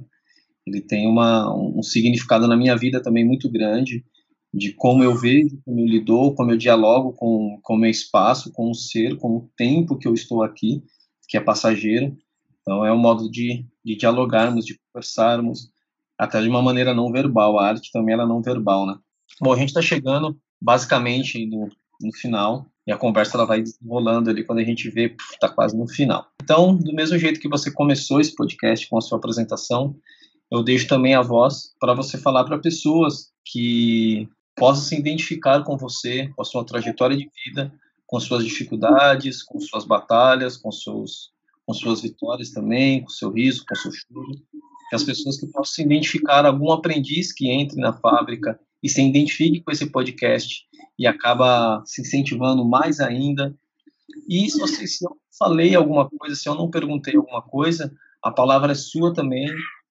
Ele 0.65 0.81
tem 0.81 1.07
uma, 1.07 1.53
um 1.53 1.83
significado 1.83 2.47
na 2.47 2.55
minha 2.55 2.75
vida 2.75 3.01
também 3.01 3.25
muito 3.25 3.49
grande, 3.49 4.05
de 4.53 4.71
como 4.71 5.03
eu 5.03 5.15
vejo, 5.15 5.59
como 5.65 5.79
eu 5.79 5.85
lido, 5.85 6.33
como 6.35 6.51
eu 6.51 6.57
dialogo 6.57 7.13
com 7.13 7.59
o 7.67 7.77
meu 7.77 7.89
espaço, 7.89 8.51
com 8.53 8.69
o 8.69 8.75
ser, 8.75 9.17
com 9.17 9.37
o 9.37 9.49
tempo 9.57 9.97
que 9.97 10.07
eu 10.07 10.13
estou 10.13 10.43
aqui, 10.43 10.83
que 11.27 11.35
é 11.35 11.41
passageiro. 11.41 12.15
Então, 12.61 12.85
é 12.85 12.93
um 12.93 12.99
modo 12.99 13.29
de, 13.29 13.65
de 13.83 13.95
dialogarmos, 13.95 14.65
de 14.65 14.79
conversarmos, 14.87 15.69
até 16.17 16.41
de 16.41 16.49
uma 16.49 16.61
maneira 16.61 16.93
não 16.93 17.11
verbal. 17.11 17.59
A 17.59 17.67
arte 17.67 17.91
também 17.91 18.13
ela 18.13 18.23
é 18.23 18.27
não 18.27 18.41
verbal, 18.41 18.85
né? 18.85 18.95
Bom, 19.41 19.51
a 19.51 19.57
gente 19.57 19.69
está 19.69 19.81
chegando 19.81 20.37
basicamente 20.61 21.45
no, 21.45 21.69
no 22.01 22.13
final 22.13 22.65
e 22.85 22.91
a 22.91 22.97
conversa 22.97 23.37
ela 23.37 23.45
vai 23.45 23.61
desenrolando 23.61 24.29
ali 24.29 24.43
quando 24.43 24.59
a 24.59 24.63
gente 24.63 24.89
vê 24.89 25.15
está 25.33 25.49
quase 25.49 25.75
no 25.75 25.87
final. 25.87 26.27
Então, 26.41 26.75
do 26.75 26.93
mesmo 26.93 27.17
jeito 27.17 27.39
que 27.39 27.49
você 27.49 27.71
começou 27.71 28.19
esse 28.19 28.35
podcast 28.35 28.87
com 28.89 28.97
a 28.97 29.01
sua 29.01 29.17
apresentação, 29.17 29.95
eu 30.51 30.61
deixo 30.61 30.87
também 30.87 31.15
a 31.15 31.21
voz 31.21 31.73
para 31.79 31.93
você 31.93 32.17
falar 32.17 32.43
para 32.43 32.59
pessoas 32.59 33.31
que 33.45 34.27
possam 34.55 34.83
se 34.83 34.95
identificar 34.99 35.63
com 35.63 35.77
você, 35.77 36.27
com 36.35 36.41
a 36.41 36.45
sua 36.45 36.65
trajetória 36.65 37.17
de 37.17 37.29
vida, 37.45 37.73
com 38.05 38.19
suas 38.19 38.43
dificuldades, 38.45 39.41
com 39.41 39.59
suas 39.59 39.85
batalhas, 39.85 40.57
com 40.57 40.71
seus 40.71 41.31
com 41.65 41.74
suas 41.74 42.01
vitórias 42.01 42.51
também, 42.51 43.01
com 43.01 43.10
seu 43.10 43.32
riso, 43.32 43.63
com 43.67 43.75
seu 43.75 43.91
choro, 43.91 44.32
que 44.89 44.96
as 44.96 45.03
pessoas 45.03 45.39
que 45.39 45.48
possam 45.48 45.75
se 45.75 45.82
identificar, 45.82 46.46
algum 46.46 46.72
aprendiz 46.72 47.32
que 47.32 47.50
entre 47.50 47.79
na 47.79 47.93
fábrica 47.93 48.60
e 48.82 48.89
se 48.89 49.01
identifique 49.01 49.62
com 49.62 49.72
esse 49.72 49.89
podcast 49.89 50.65
e 51.00 51.08
acaba 51.08 51.82
se 51.86 52.01
incentivando 52.01 52.65
mais 52.65 53.00
ainda. 53.00 53.55
E 54.29 54.50
se, 54.50 54.60
você, 54.60 54.86
se 54.86 55.05
eu 55.05 55.15
falei 55.38 55.74
alguma 55.74 56.10
coisa, 56.10 56.36
se 56.36 56.48
eu 56.48 56.55
não 56.55 56.70
perguntei 56.70 57.15
alguma 57.15 57.41
coisa, 57.41 57.91
a 58.22 58.29
palavra 58.29 58.74
é 58.74 58.75
sua 58.75 59.13
também. 59.13 59.48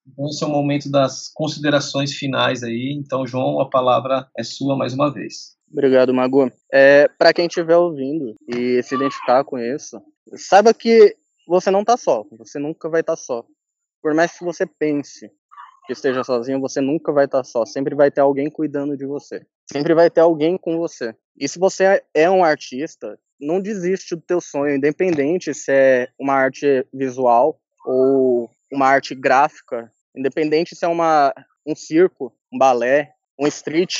Então, 0.07 0.27
esse 0.29 0.43
é 0.43 0.47
o 0.47 0.51
momento 0.51 0.91
das 0.91 1.31
considerações 1.33 2.13
finais 2.13 2.63
aí. 2.63 2.93
Então, 2.99 3.27
João, 3.27 3.61
a 3.61 3.69
palavra 3.69 4.29
é 4.37 4.43
sua 4.43 4.77
mais 4.77 4.93
uma 4.93 5.13
vez. 5.13 5.57
Obrigado, 5.71 6.13
Mago. 6.13 6.53
É, 6.73 7.09
Para 7.19 7.33
quem 7.33 7.47
estiver 7.47 7.77
ouvindo 7.77 8.37
e 8.47 8.83
se 8.83 8.95
identificar 8.95 9.43
com 9.43 9.59
isso, 9.59 10.01
saiba 10.37 10.75
que 10.75 11.17
você 11.47 11.71
não 11.71 11.81
está 11.81 11.97
só. 11.97 12.25
Você 12.39 12.59
nunca 12.59 12.89
vai 12.89 13.01
estar 13.01 13.17
tá 13.17 13.23
só. 13.23 13.45
Por 14.03 14.15
mais 14.15 14.37
que 14.37 14.45
você 14.45 14.67
pense 14.67 15.31
que 15.87 15.93
esteja 15.93 16.23
sozinho, 16.23 16.61
você 16.61 16.81
nunca 16.81 17.13
vai 17.13 17.25
estar 17.25 17.39
tá 17.39 17.45
só. 17.45 17.65
Sempre 17.65 17.95
vai 17.95 18.11
ter 18.11 18.21
alguém 18.21 18.51
cuidando 18.51 18.97
de 18.97 19.07
você. 19.07 19.45
Sempre 19.71 19.95
vai 19.95 20.11
ter 20.11 20.21
alguém 20.21 20.57
com 20.57 20.79
você. 20.79 21.15
E 21.37 21.49
se 21.49 21.59
você 21.59 22.03
é 22.15 22.31
um 22.31 22.45
artista, 22.45 23.19
não 23.41 23.61
desiste 23.61 24.15
do 24.15 24.23
teu 24.23 24.41
sonho, 24.41 24.77
independente 24.77 25.53
se 25.53 25.73
é 25.73 26.09
uma 26.19 26.35
arte 26.35 26.87
visual 26.93 27.61
ou 27.85 28.51
uma 28.71 28.87
arte 28.87 29.15
gráfica, 29.15 29.93
independente 30.17 30.77
se 30.77 30.85
é 30.85 30.89
uma, 30.89 31.35
um 31.67 31.75
circo, 31.75 32.33
um 32.53 32.59
balé, 32.59 33.13
um 33.39 33.47
street, 33.47 33.97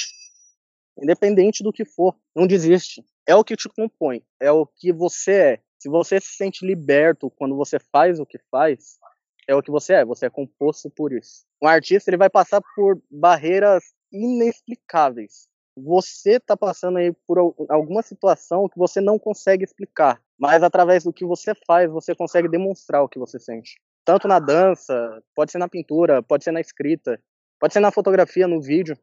independente 1.01 1.63
do 1.63 1.73
que 1.73 1.85
for, 1.85 2.15
não 2.35 2.47
desiste. 2.47 3.05
É 3.27 3.35
o 3.35 3.45
que 3.45 3.57
te 3.57 3.69
compõe, 3.69 4.23
é 4.41 4.51
o 4.51 4.67
que 4.67 4.93
você 4.93 5.33
é. 5.33 5.61
Se 5.83 5.89
você 5.89 6.21
se 6.21 6.37
sente 6.37 6.65
liberto 6.65 7.29
quando 7.29 7.57
você 7.57 7.77
faz 7.77 8.21
o 8.21 8.25
que 8.25 8.39
faz, 8.53 9.01
é 9.49 9.55
o 9.57 9.61
que 9.61 9.69
você 9.69 9.95
é, 9.95 10.05
você 10.05 10.27
é 10.27 10.31
composto 10.31 10.89
por 10.89 11.13
isso. 11.13 11.45
Um 11.61 11.67
artista 11.67 12.09
ele 12.09 12.17
vai 12.17 12.31
passar 12.31 12.63
por 12.77 13.03
barreiras 13.11 13.83
inexplicáveis. 14.13 15.49
Você 15.77 16.37
está 16.37 16.57
passando 16.57 16.99
aí 16.99 17.13
por 17.27 17.37
alguma 17.69 18.01
situação 18.01 18.69
que 18.69 18.79
você 18.79 19.01
não 19.01 19.19
consegue 19.19 19.65
explicar, 19.65 20.23
mas 20.39 20.63
através 20.63 21.03
do 21.03 21.13
que 21.13 21.27
você 21.27 21.53
faz, 21.67 21.91
você 21.91 22.15
consegue 22.15 22.49
demonstrar 22.49 23.03
o 23.03 23.09
que 23.09 23.19
você 23.19 23.41
sente. 23.41 23.81
Tanto 24.05 24.29
na 24.29 24.39
dança, 24.39 25.21
pode 25.35 25.51
ser 25.51 25.59
na 25.59 25.69
pintura, 25.69 26.23
pode 26.23 26.45
ser 26.45 26.53
na 26.53 26.61
escrita, 26.61 27.21
pode 27.59 27.73
ser 27.73 27.81
na 27.81 27.91
fotografia, 27.91 28.47
no 28.47 28.63
vídeo. 28.63 28.97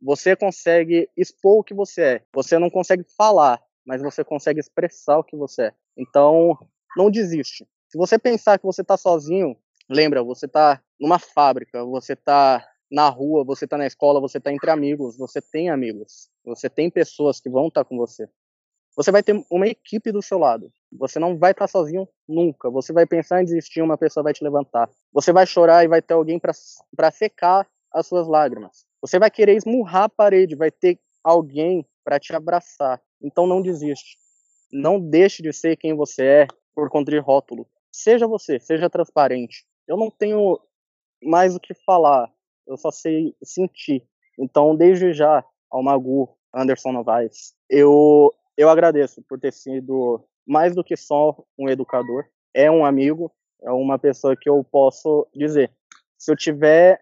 Você 0.00 0.36
consegue 0.36 1.10
expor 1.16 1.58
o 1.58 1.64
que 1.64 1.74
você 1.74 2.02
é. 2.02 2.22
Você 2.32 2.60
não 2.60 2.70
consegue 2.70 3.02
falar, 3.18 3.60
mas 3.84 4.00
você 4.00 4.22
consegue 4.22 4.60
expressar 4.60 5.18
o 5.18 5.24
que 5.24 5.36
você 5.36 5.62
é. 5.62 5.74
Então, 5.96 6.58
não 6.96 7.10
desiste. 7.10 7.66
Se 7.88 7.98
você 7.98 8.18
pensar 8.18 8.58
que 8.58 8.64
você 8.64 8.82
está 8.82 8.96
sozinho, 8.96 9.56
Lembra, 9.88 10.22
você 10.22 10.48
tá 10.48 10.80
numa 10.98 11.18
fábrica, 11.18 11.84
você 11.84 12.16
tá 12.16 12.66
na 12.90 13.08
rua, 13.08 13.44
você 13.44 13.66
tá 13.66 13.76
na 13.76 13.86
escola, 13.86 14.20
você 14.20 14.40
tá 14.40 14.52
entre 14.52 14.70
amigos, 14.70 15.16
você 15.16 15.40
tem 15.40 15.70
amigos, 15.70 16.30
você 16.44 16.68
tem 16.68 16.90
pessoas 16.90 17.40
que 17.40 17.50
vão 17.50 17.68
estar 17.68 17.84
tá 17.84 17.88
com 17.88 17.96
você. 17.96 18.28
Você 18.96 19.10
vai 19.10 19.22
ter 19.22 19.34
uma 19.50 19.66
equipe 19.66 20.12
do 20.12 20.20
seu 20.20 20.38
lado. 20.38 20.70
Você 20.98 21.18
não 21.18 21.38
vai 21.38 21.52
estar 21.52 21.64
tá 21.64 21.68
sozinho 21.68 22.06
nunca. 22.28 22.70
Você 22.70 22.92
vai 22.92 23.06
pensar 23.06 23.40
em 23.40 23.44
desistir, 23.44 23.80
uma 23.80 23.96
pessoa 23.96 24.22
vai 24.22 24.34
te 24.34 24.44
levantar. 24.44 24.88
Você 25.12 25.32
vai 25.32 25.46
chorar 25.46 25.84
e 25.84 25.88
vai 25.88 26.02
ter 26.02 26.14
alguém 26.14 26.38
para 26.38 27.10
secar 27.10 27.66
as 27.90 28.06
suas 28.06 28.26
lágrimas. 28.26 28.86
Você 29.00 29.18
vai 29.18 29.30
querer 29.30 29.56
esmurrar 29.56 30.04
a 30.04 30.08
parede, 30.08 30.54
vai 30.54 30.70
ter 30.70 30.98
alguém 31.24 31.86
para 32.04 32.18
te 32.18 32.34
abraçar. 32.34 33.00
Então 33.22 33.46
não 33.46 33.62
desiste. 33.62 34.18
Não 34.72 34.98
deixe 34.98 35.42
de 35.42 35.52
ser 35.52 35.76
quem 35.76 35.94
você 35.94 36.24
é 36.24 36.46
por 36.74 36.88
conta 36.88 37.10
de 37.10 37.18
rótulo. 37.18 37.66
Seja 37.92 38.26
você, 38.26 38.58
seja 38.58 38.88
transparente 38.88 39.66
eu 39.86 39.96
não 39.96 40.10
tenho 40.10 40.58
mais 41.22 41.54
o 41.54 41.60
que 41.60 41.74
falar, 41.74 42.30
eu 42.66 42.76
só 42.76 42.90
sei 42.90 43.34
sentir. 43.42 44.06
Então, 44.38 44.74
desde 44.74 45.12
já, 45.12 45.44
ao 45.70 45.82
Magu, 45.82 46.28
Anderson 46.54 46.92
Novaes, 46.92 47.54
eu, 47.68 48.32
eu 48.56 48.68
agradeço 48.68 49.22
por 49.22 49.38
ter 49.38 49.52
sido 49.52 50.24
mais 50.46 50.74
do 50.74 50.82
que 50.82 50.96
só 50.96 51.36
um 51.58 51.68
educador, 51.68 52.24
é 52.52 52.70
um 52.70 52.84
amigo, 52.84 53.32
é 53.62 53.70
uma 53.70 53.98
pessoa 53.98 54.36
que 54.36 54.48
eu 54.48 54.64
posso 54.64 55.26
dizer. 55.34 55.70
Se 56.18 56.32
eu 56.32 56.36
tiver 56.36 57.00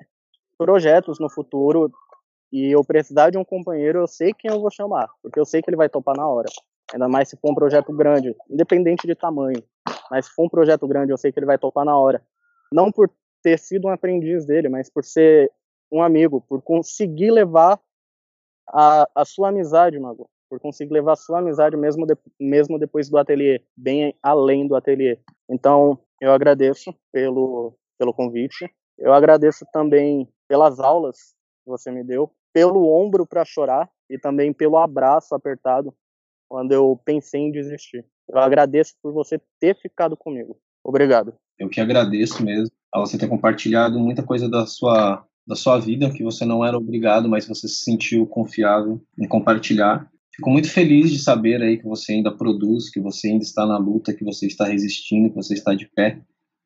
projetos 0.58 1.18
no 1.18 1.30
futuro 1.30 1.90
e 2.52 2.70
eu 2.70 2.84
precisar 2.84 3.30
de 3.30 3.38
um 3.38 3.44
companheiro, 3.44 4.00
eu 4.00 4.06
sei 4.06 4.34
quem 4.34 4.50
eu 4.50 4.60
vou 4.60 4.70
chamar, 4.70 5.08
porque 5.22 5.40
eu 5.40 5.46
sei 5.46 5.62
que 5.62 5.70
ele 5.70 5.76
vai 5.76 5.88
topar 5.88 6.16
na 6.16 6.28
hora. 6.28 6.48
Ainda 6.92 7.08
mais 7.08 7.28
se 7.28 7.36
for 7.36 7.50
um 7.52 7.54
projeto 7.54 7.92
grande, 7.92 8.34
independente 8.48 9.06
de 9.06 9.14
tamanho. 9.14 9.62
Mas 10.10 10.26
se 10.26 10.32
for 10.32 10.44
um 10.44 10.48
projeto 10.48 10.86
grande, 10.88 11.12
eu 11.12 11.18
sei 11.18 11.30
que 11.30 11.38
ele 11.38 11.46
vai 11.46 11.58
topar 11.58 11.84
na 11.84 11.96
hora 11.96 12.22
não 12.72 12.90
por 12.92 13.10
ter 13.42 13.58
sido 13.58 13.88
um 13.88 13.90
aprendiz 13.90 14.46
dele, 14.46 14.68
mas 14.68 14.88
por 14.88 15.04
ser 15.04 15.50
um 15.90 16.02
amigo, 16.02 16.40
por 16.42 16.62
conseguir 16.62 17.30
levar 17.30 17.80
a, 18.68 19.08
a 19.14 19.24
sua 19.24 19.48
amizade, 19.48 19.98
Mago, 19.98 20.30
por 20.48 20.60
conseguir 20.60 20.92
levar 20.92 21.12
a 21.12 21.16
sua 21.16 21.38
amizade 21.40 21.76
mesmo, 21.76 22.06
de, 22.06 22.16
mesmo 22.38 22.78
depois 22.78 23.08
do 23.08 23.18
ateliê, 23.18 23.60
bem 23.76 24.14
além 24.22 24.66
do 24.68 24.76
ateliê. 24.76 25.18
Então, 25.48 25.98
eu 26.20 26.32
agradeço 26.32 26.94
pelo, 27.12 27.74
pelo 27.98 28.14
convite, 28.14 28.70
eu 28.98 29.12
agradeço 29.12 29.66
também 29.72 30.28
pelas 30.46 30.78
aulas 30.78 31.34
que 31.64 31.70
você 31.70 31.90
me 31.90 32.04
deu, 32.04 32.30
pelo 32.52 32.88
ombro 32.88 33.26
para 33.26 33.44
chorar 33.44 33.90
e 34.08 34.18
também 34.18 34.52
pelo 34.52 34.76
abraço 34.76 35.34
apertado 35.34 35.94
quando 36.50 36.72
eu 36.72 37.00
pensei 37.04 37.40
em 37.40 37.52
desistir. 37.52 38.04
Eu 38.28 38.38
agradeço 38.38 38.94
por 39.00 39.12
você 39.12 39.40
ter 39.60 39.78
ficado 39.80 40.16
comigo. 40.16 40.58
Obrigado. 40.82 41.32
Eu 41.56 41.68
que 41.68 41.80
agradeço 41.80 42.44
mesmo 42.44 42.72
a 42.92 42.98
você 42.98 43.16
ter 43.16 43.28
compartilhado 43.28 44.00
muita 44.00 44.24
coisa 44.24 44.48
da 44.50 44.66
sua 44.66 45.24
da 45.46 45.56
sua 45.56 45.78
vida 45.78 46.12
que 46.12 46.22
você 46.22 46.44
não 46.44 46.64
era 46.64 46.76
obrigado, 46.76 47.28
mas 47.28 47.46
você 47.46 47.66
se 47.66 47.82
sentiu 47.82 48.26
confiável 48.26 49.00
em 49.18 49.26
compartilhar. 49.26 50.08
Fico 50.32 50.50
muito 50.50 50.70
feliz 50.70 51.10
de 51.10 51.18
saber 51.18 51.60
aí 51.60 51.76
que 51.76 51.84
você 51.84 52.12
ainda 52.12 52.30
produz, 52.30 52.88
que 52.88 53.00
você 53.00 53.28
ainda 53.28 53.42
está 53.42 53.66
na 53.66 53.76
luta, 53.76 54.14
que 54.14 54.22
você 54.22 54.46
está 54.46 54.64
resistindo, 54.66 55.30
que 55.30 55.34
você 55.34 55.54
está 55.54 55.74
de 55.74 55.88
pé. 55.88 56.20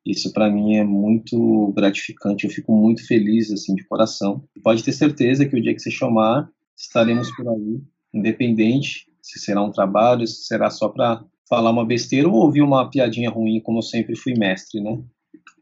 Isso 0.05 0.31
para 0.31 0.51
mim 0.51 0.75
é 0.75 0.83
muito 0.83 1.71
gratificante. 1.75 2.45
Eu 2.45 2.51
fico 2.51 2.73
muito 2.73 3.07
feliz 3.07 3.51
assim 3.51 3.73
de 3.73 3.83
coração. 3.87 4.43
Pode 4.63 4.83
ter 4.83 4.91
certeza 4.91 5.47
que 5.47 5.55
o 5.55 5.61
dia 5.61 5.73
que 5.73 5.79
você 5.79 5.89
chamar, 5.89 6.47
estaremos 6.77 7.31
por 7.35 7.47
aí, 7.47 7.81
independente 8.13 9.07
se 9.25 9.39
será 9.39 9.63
um 9.63 9.71
trabalho, 9.71 10.27
se 10.27 10.45
será 10.45 10.69
só 10.69 10.87
para 10.87 11.23
falar 11.49 11.71
uma 11.71 11.83
besteira 11.83 12.29
ou 12.29 12.35
ouvir 12.35 12.61
uma 12.61 12.87
piadinha 12.89 13.29
ruim, 13.29 13.59
como 13.59 13.79
eu 13.79 13.81
sempre 13.81 14.15
fui 14.15 14.35
mestre, 14.35 14.79
né? 14.79 15.01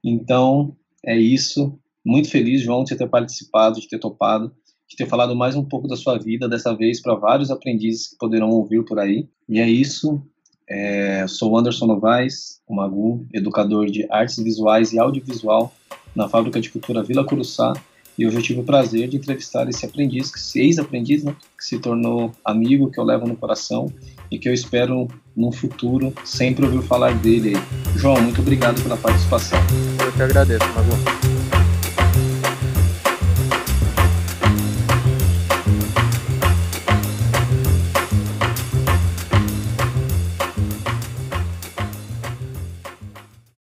Então, 0.04 0.76
é 1.06 1.18
isso. 1.18 1.80
Muito 2.06 2.30
feliz, 2.30 2.62
João, 2.62 2.84
de 2.84 2.94
ter 2.96 3.08
participado, 3.08 3.80
de 3.80 3.88
ter 3.88 4.00
topado, 4.00 4.54
de 4.90 4.98
ter 4.98 5.08
falado 5.08 5.34
mais 5.34 5.56
um 5.56 5.64
pouco 5.64 5.88
da 5.88 5.96
sua 5.96 6.20
vida, 6.20 6.50
dessa 6.50 6.76
vez 6.76 7.02
para 7.02 7.16
vários 7.16 7.50
aprendizes 7.50 8.10
que 8.10 8.18
poderão 8.18 8.50
ouvir 8.50 8.84
por 8.84 9.00
aí. 9.00 9.30
E 9.48 9.62
é 9.62 9.70
isso. 9.70 10.22
É, 10.70 11.26
sou 11.28 11.58
Anderson 11.58 11.86
Novaes, 11.86 12.62
o 12.68 12.76
Magu, 12.76 13.26
educador 13.34 13.86
de 13.86 14.06
artes 14.12 14.44
visuais 14.44 14.92
e 14.92 15.00
audiovisual 15.00 15.74
na 16.14 16.28
Fábrica 16.28 16.60
de 16.60 16.70
Cultura 16.70 17.02
Vila 17.02 17.26
Curuçá. 17.26 17.72
E 18.18 18.26
hoje 18.26 18.38
eu 18.38 18.42
tive 18.42 18.60
o 18.60 18.64
prazer 18.64 19.08
de 19.08 19.18
entrevistar 19.18 19.68
esse 19.68 19.86
aprendiz, 19.86 20.32
ex-aprendiz, 20.56 21.24
né, 21.24 21.36
que 21.58 21.66
se 21.66 21.80
tornou 21.80 22.32
amigo, 22.46 22.92
que 22.92 23.00
eu 23.00 23.04
levo 23.04 23.28
no 23.28 23.36
coração 23.36 23.92
e 24.30 24.38
que 24.38 24.48
eu 24.48 24.54
espero 24.54 25.08
no 25.36 25.52
futuro 25.52 26.14
sempre 26.24 26.66
ouvir 26.66 26.82
falar 26.84 27.16
dele. 27.16 27.54
João, 27.96 28.22
muito 28.22 28.42
obrigado 28.42 28.82
pela 28.82 28.98
participação. 28.98 29.60
Eu 30.06 30.12
que 30.12 30.22
agradeço, 30.22 30.66
Magu. 30.74 31.23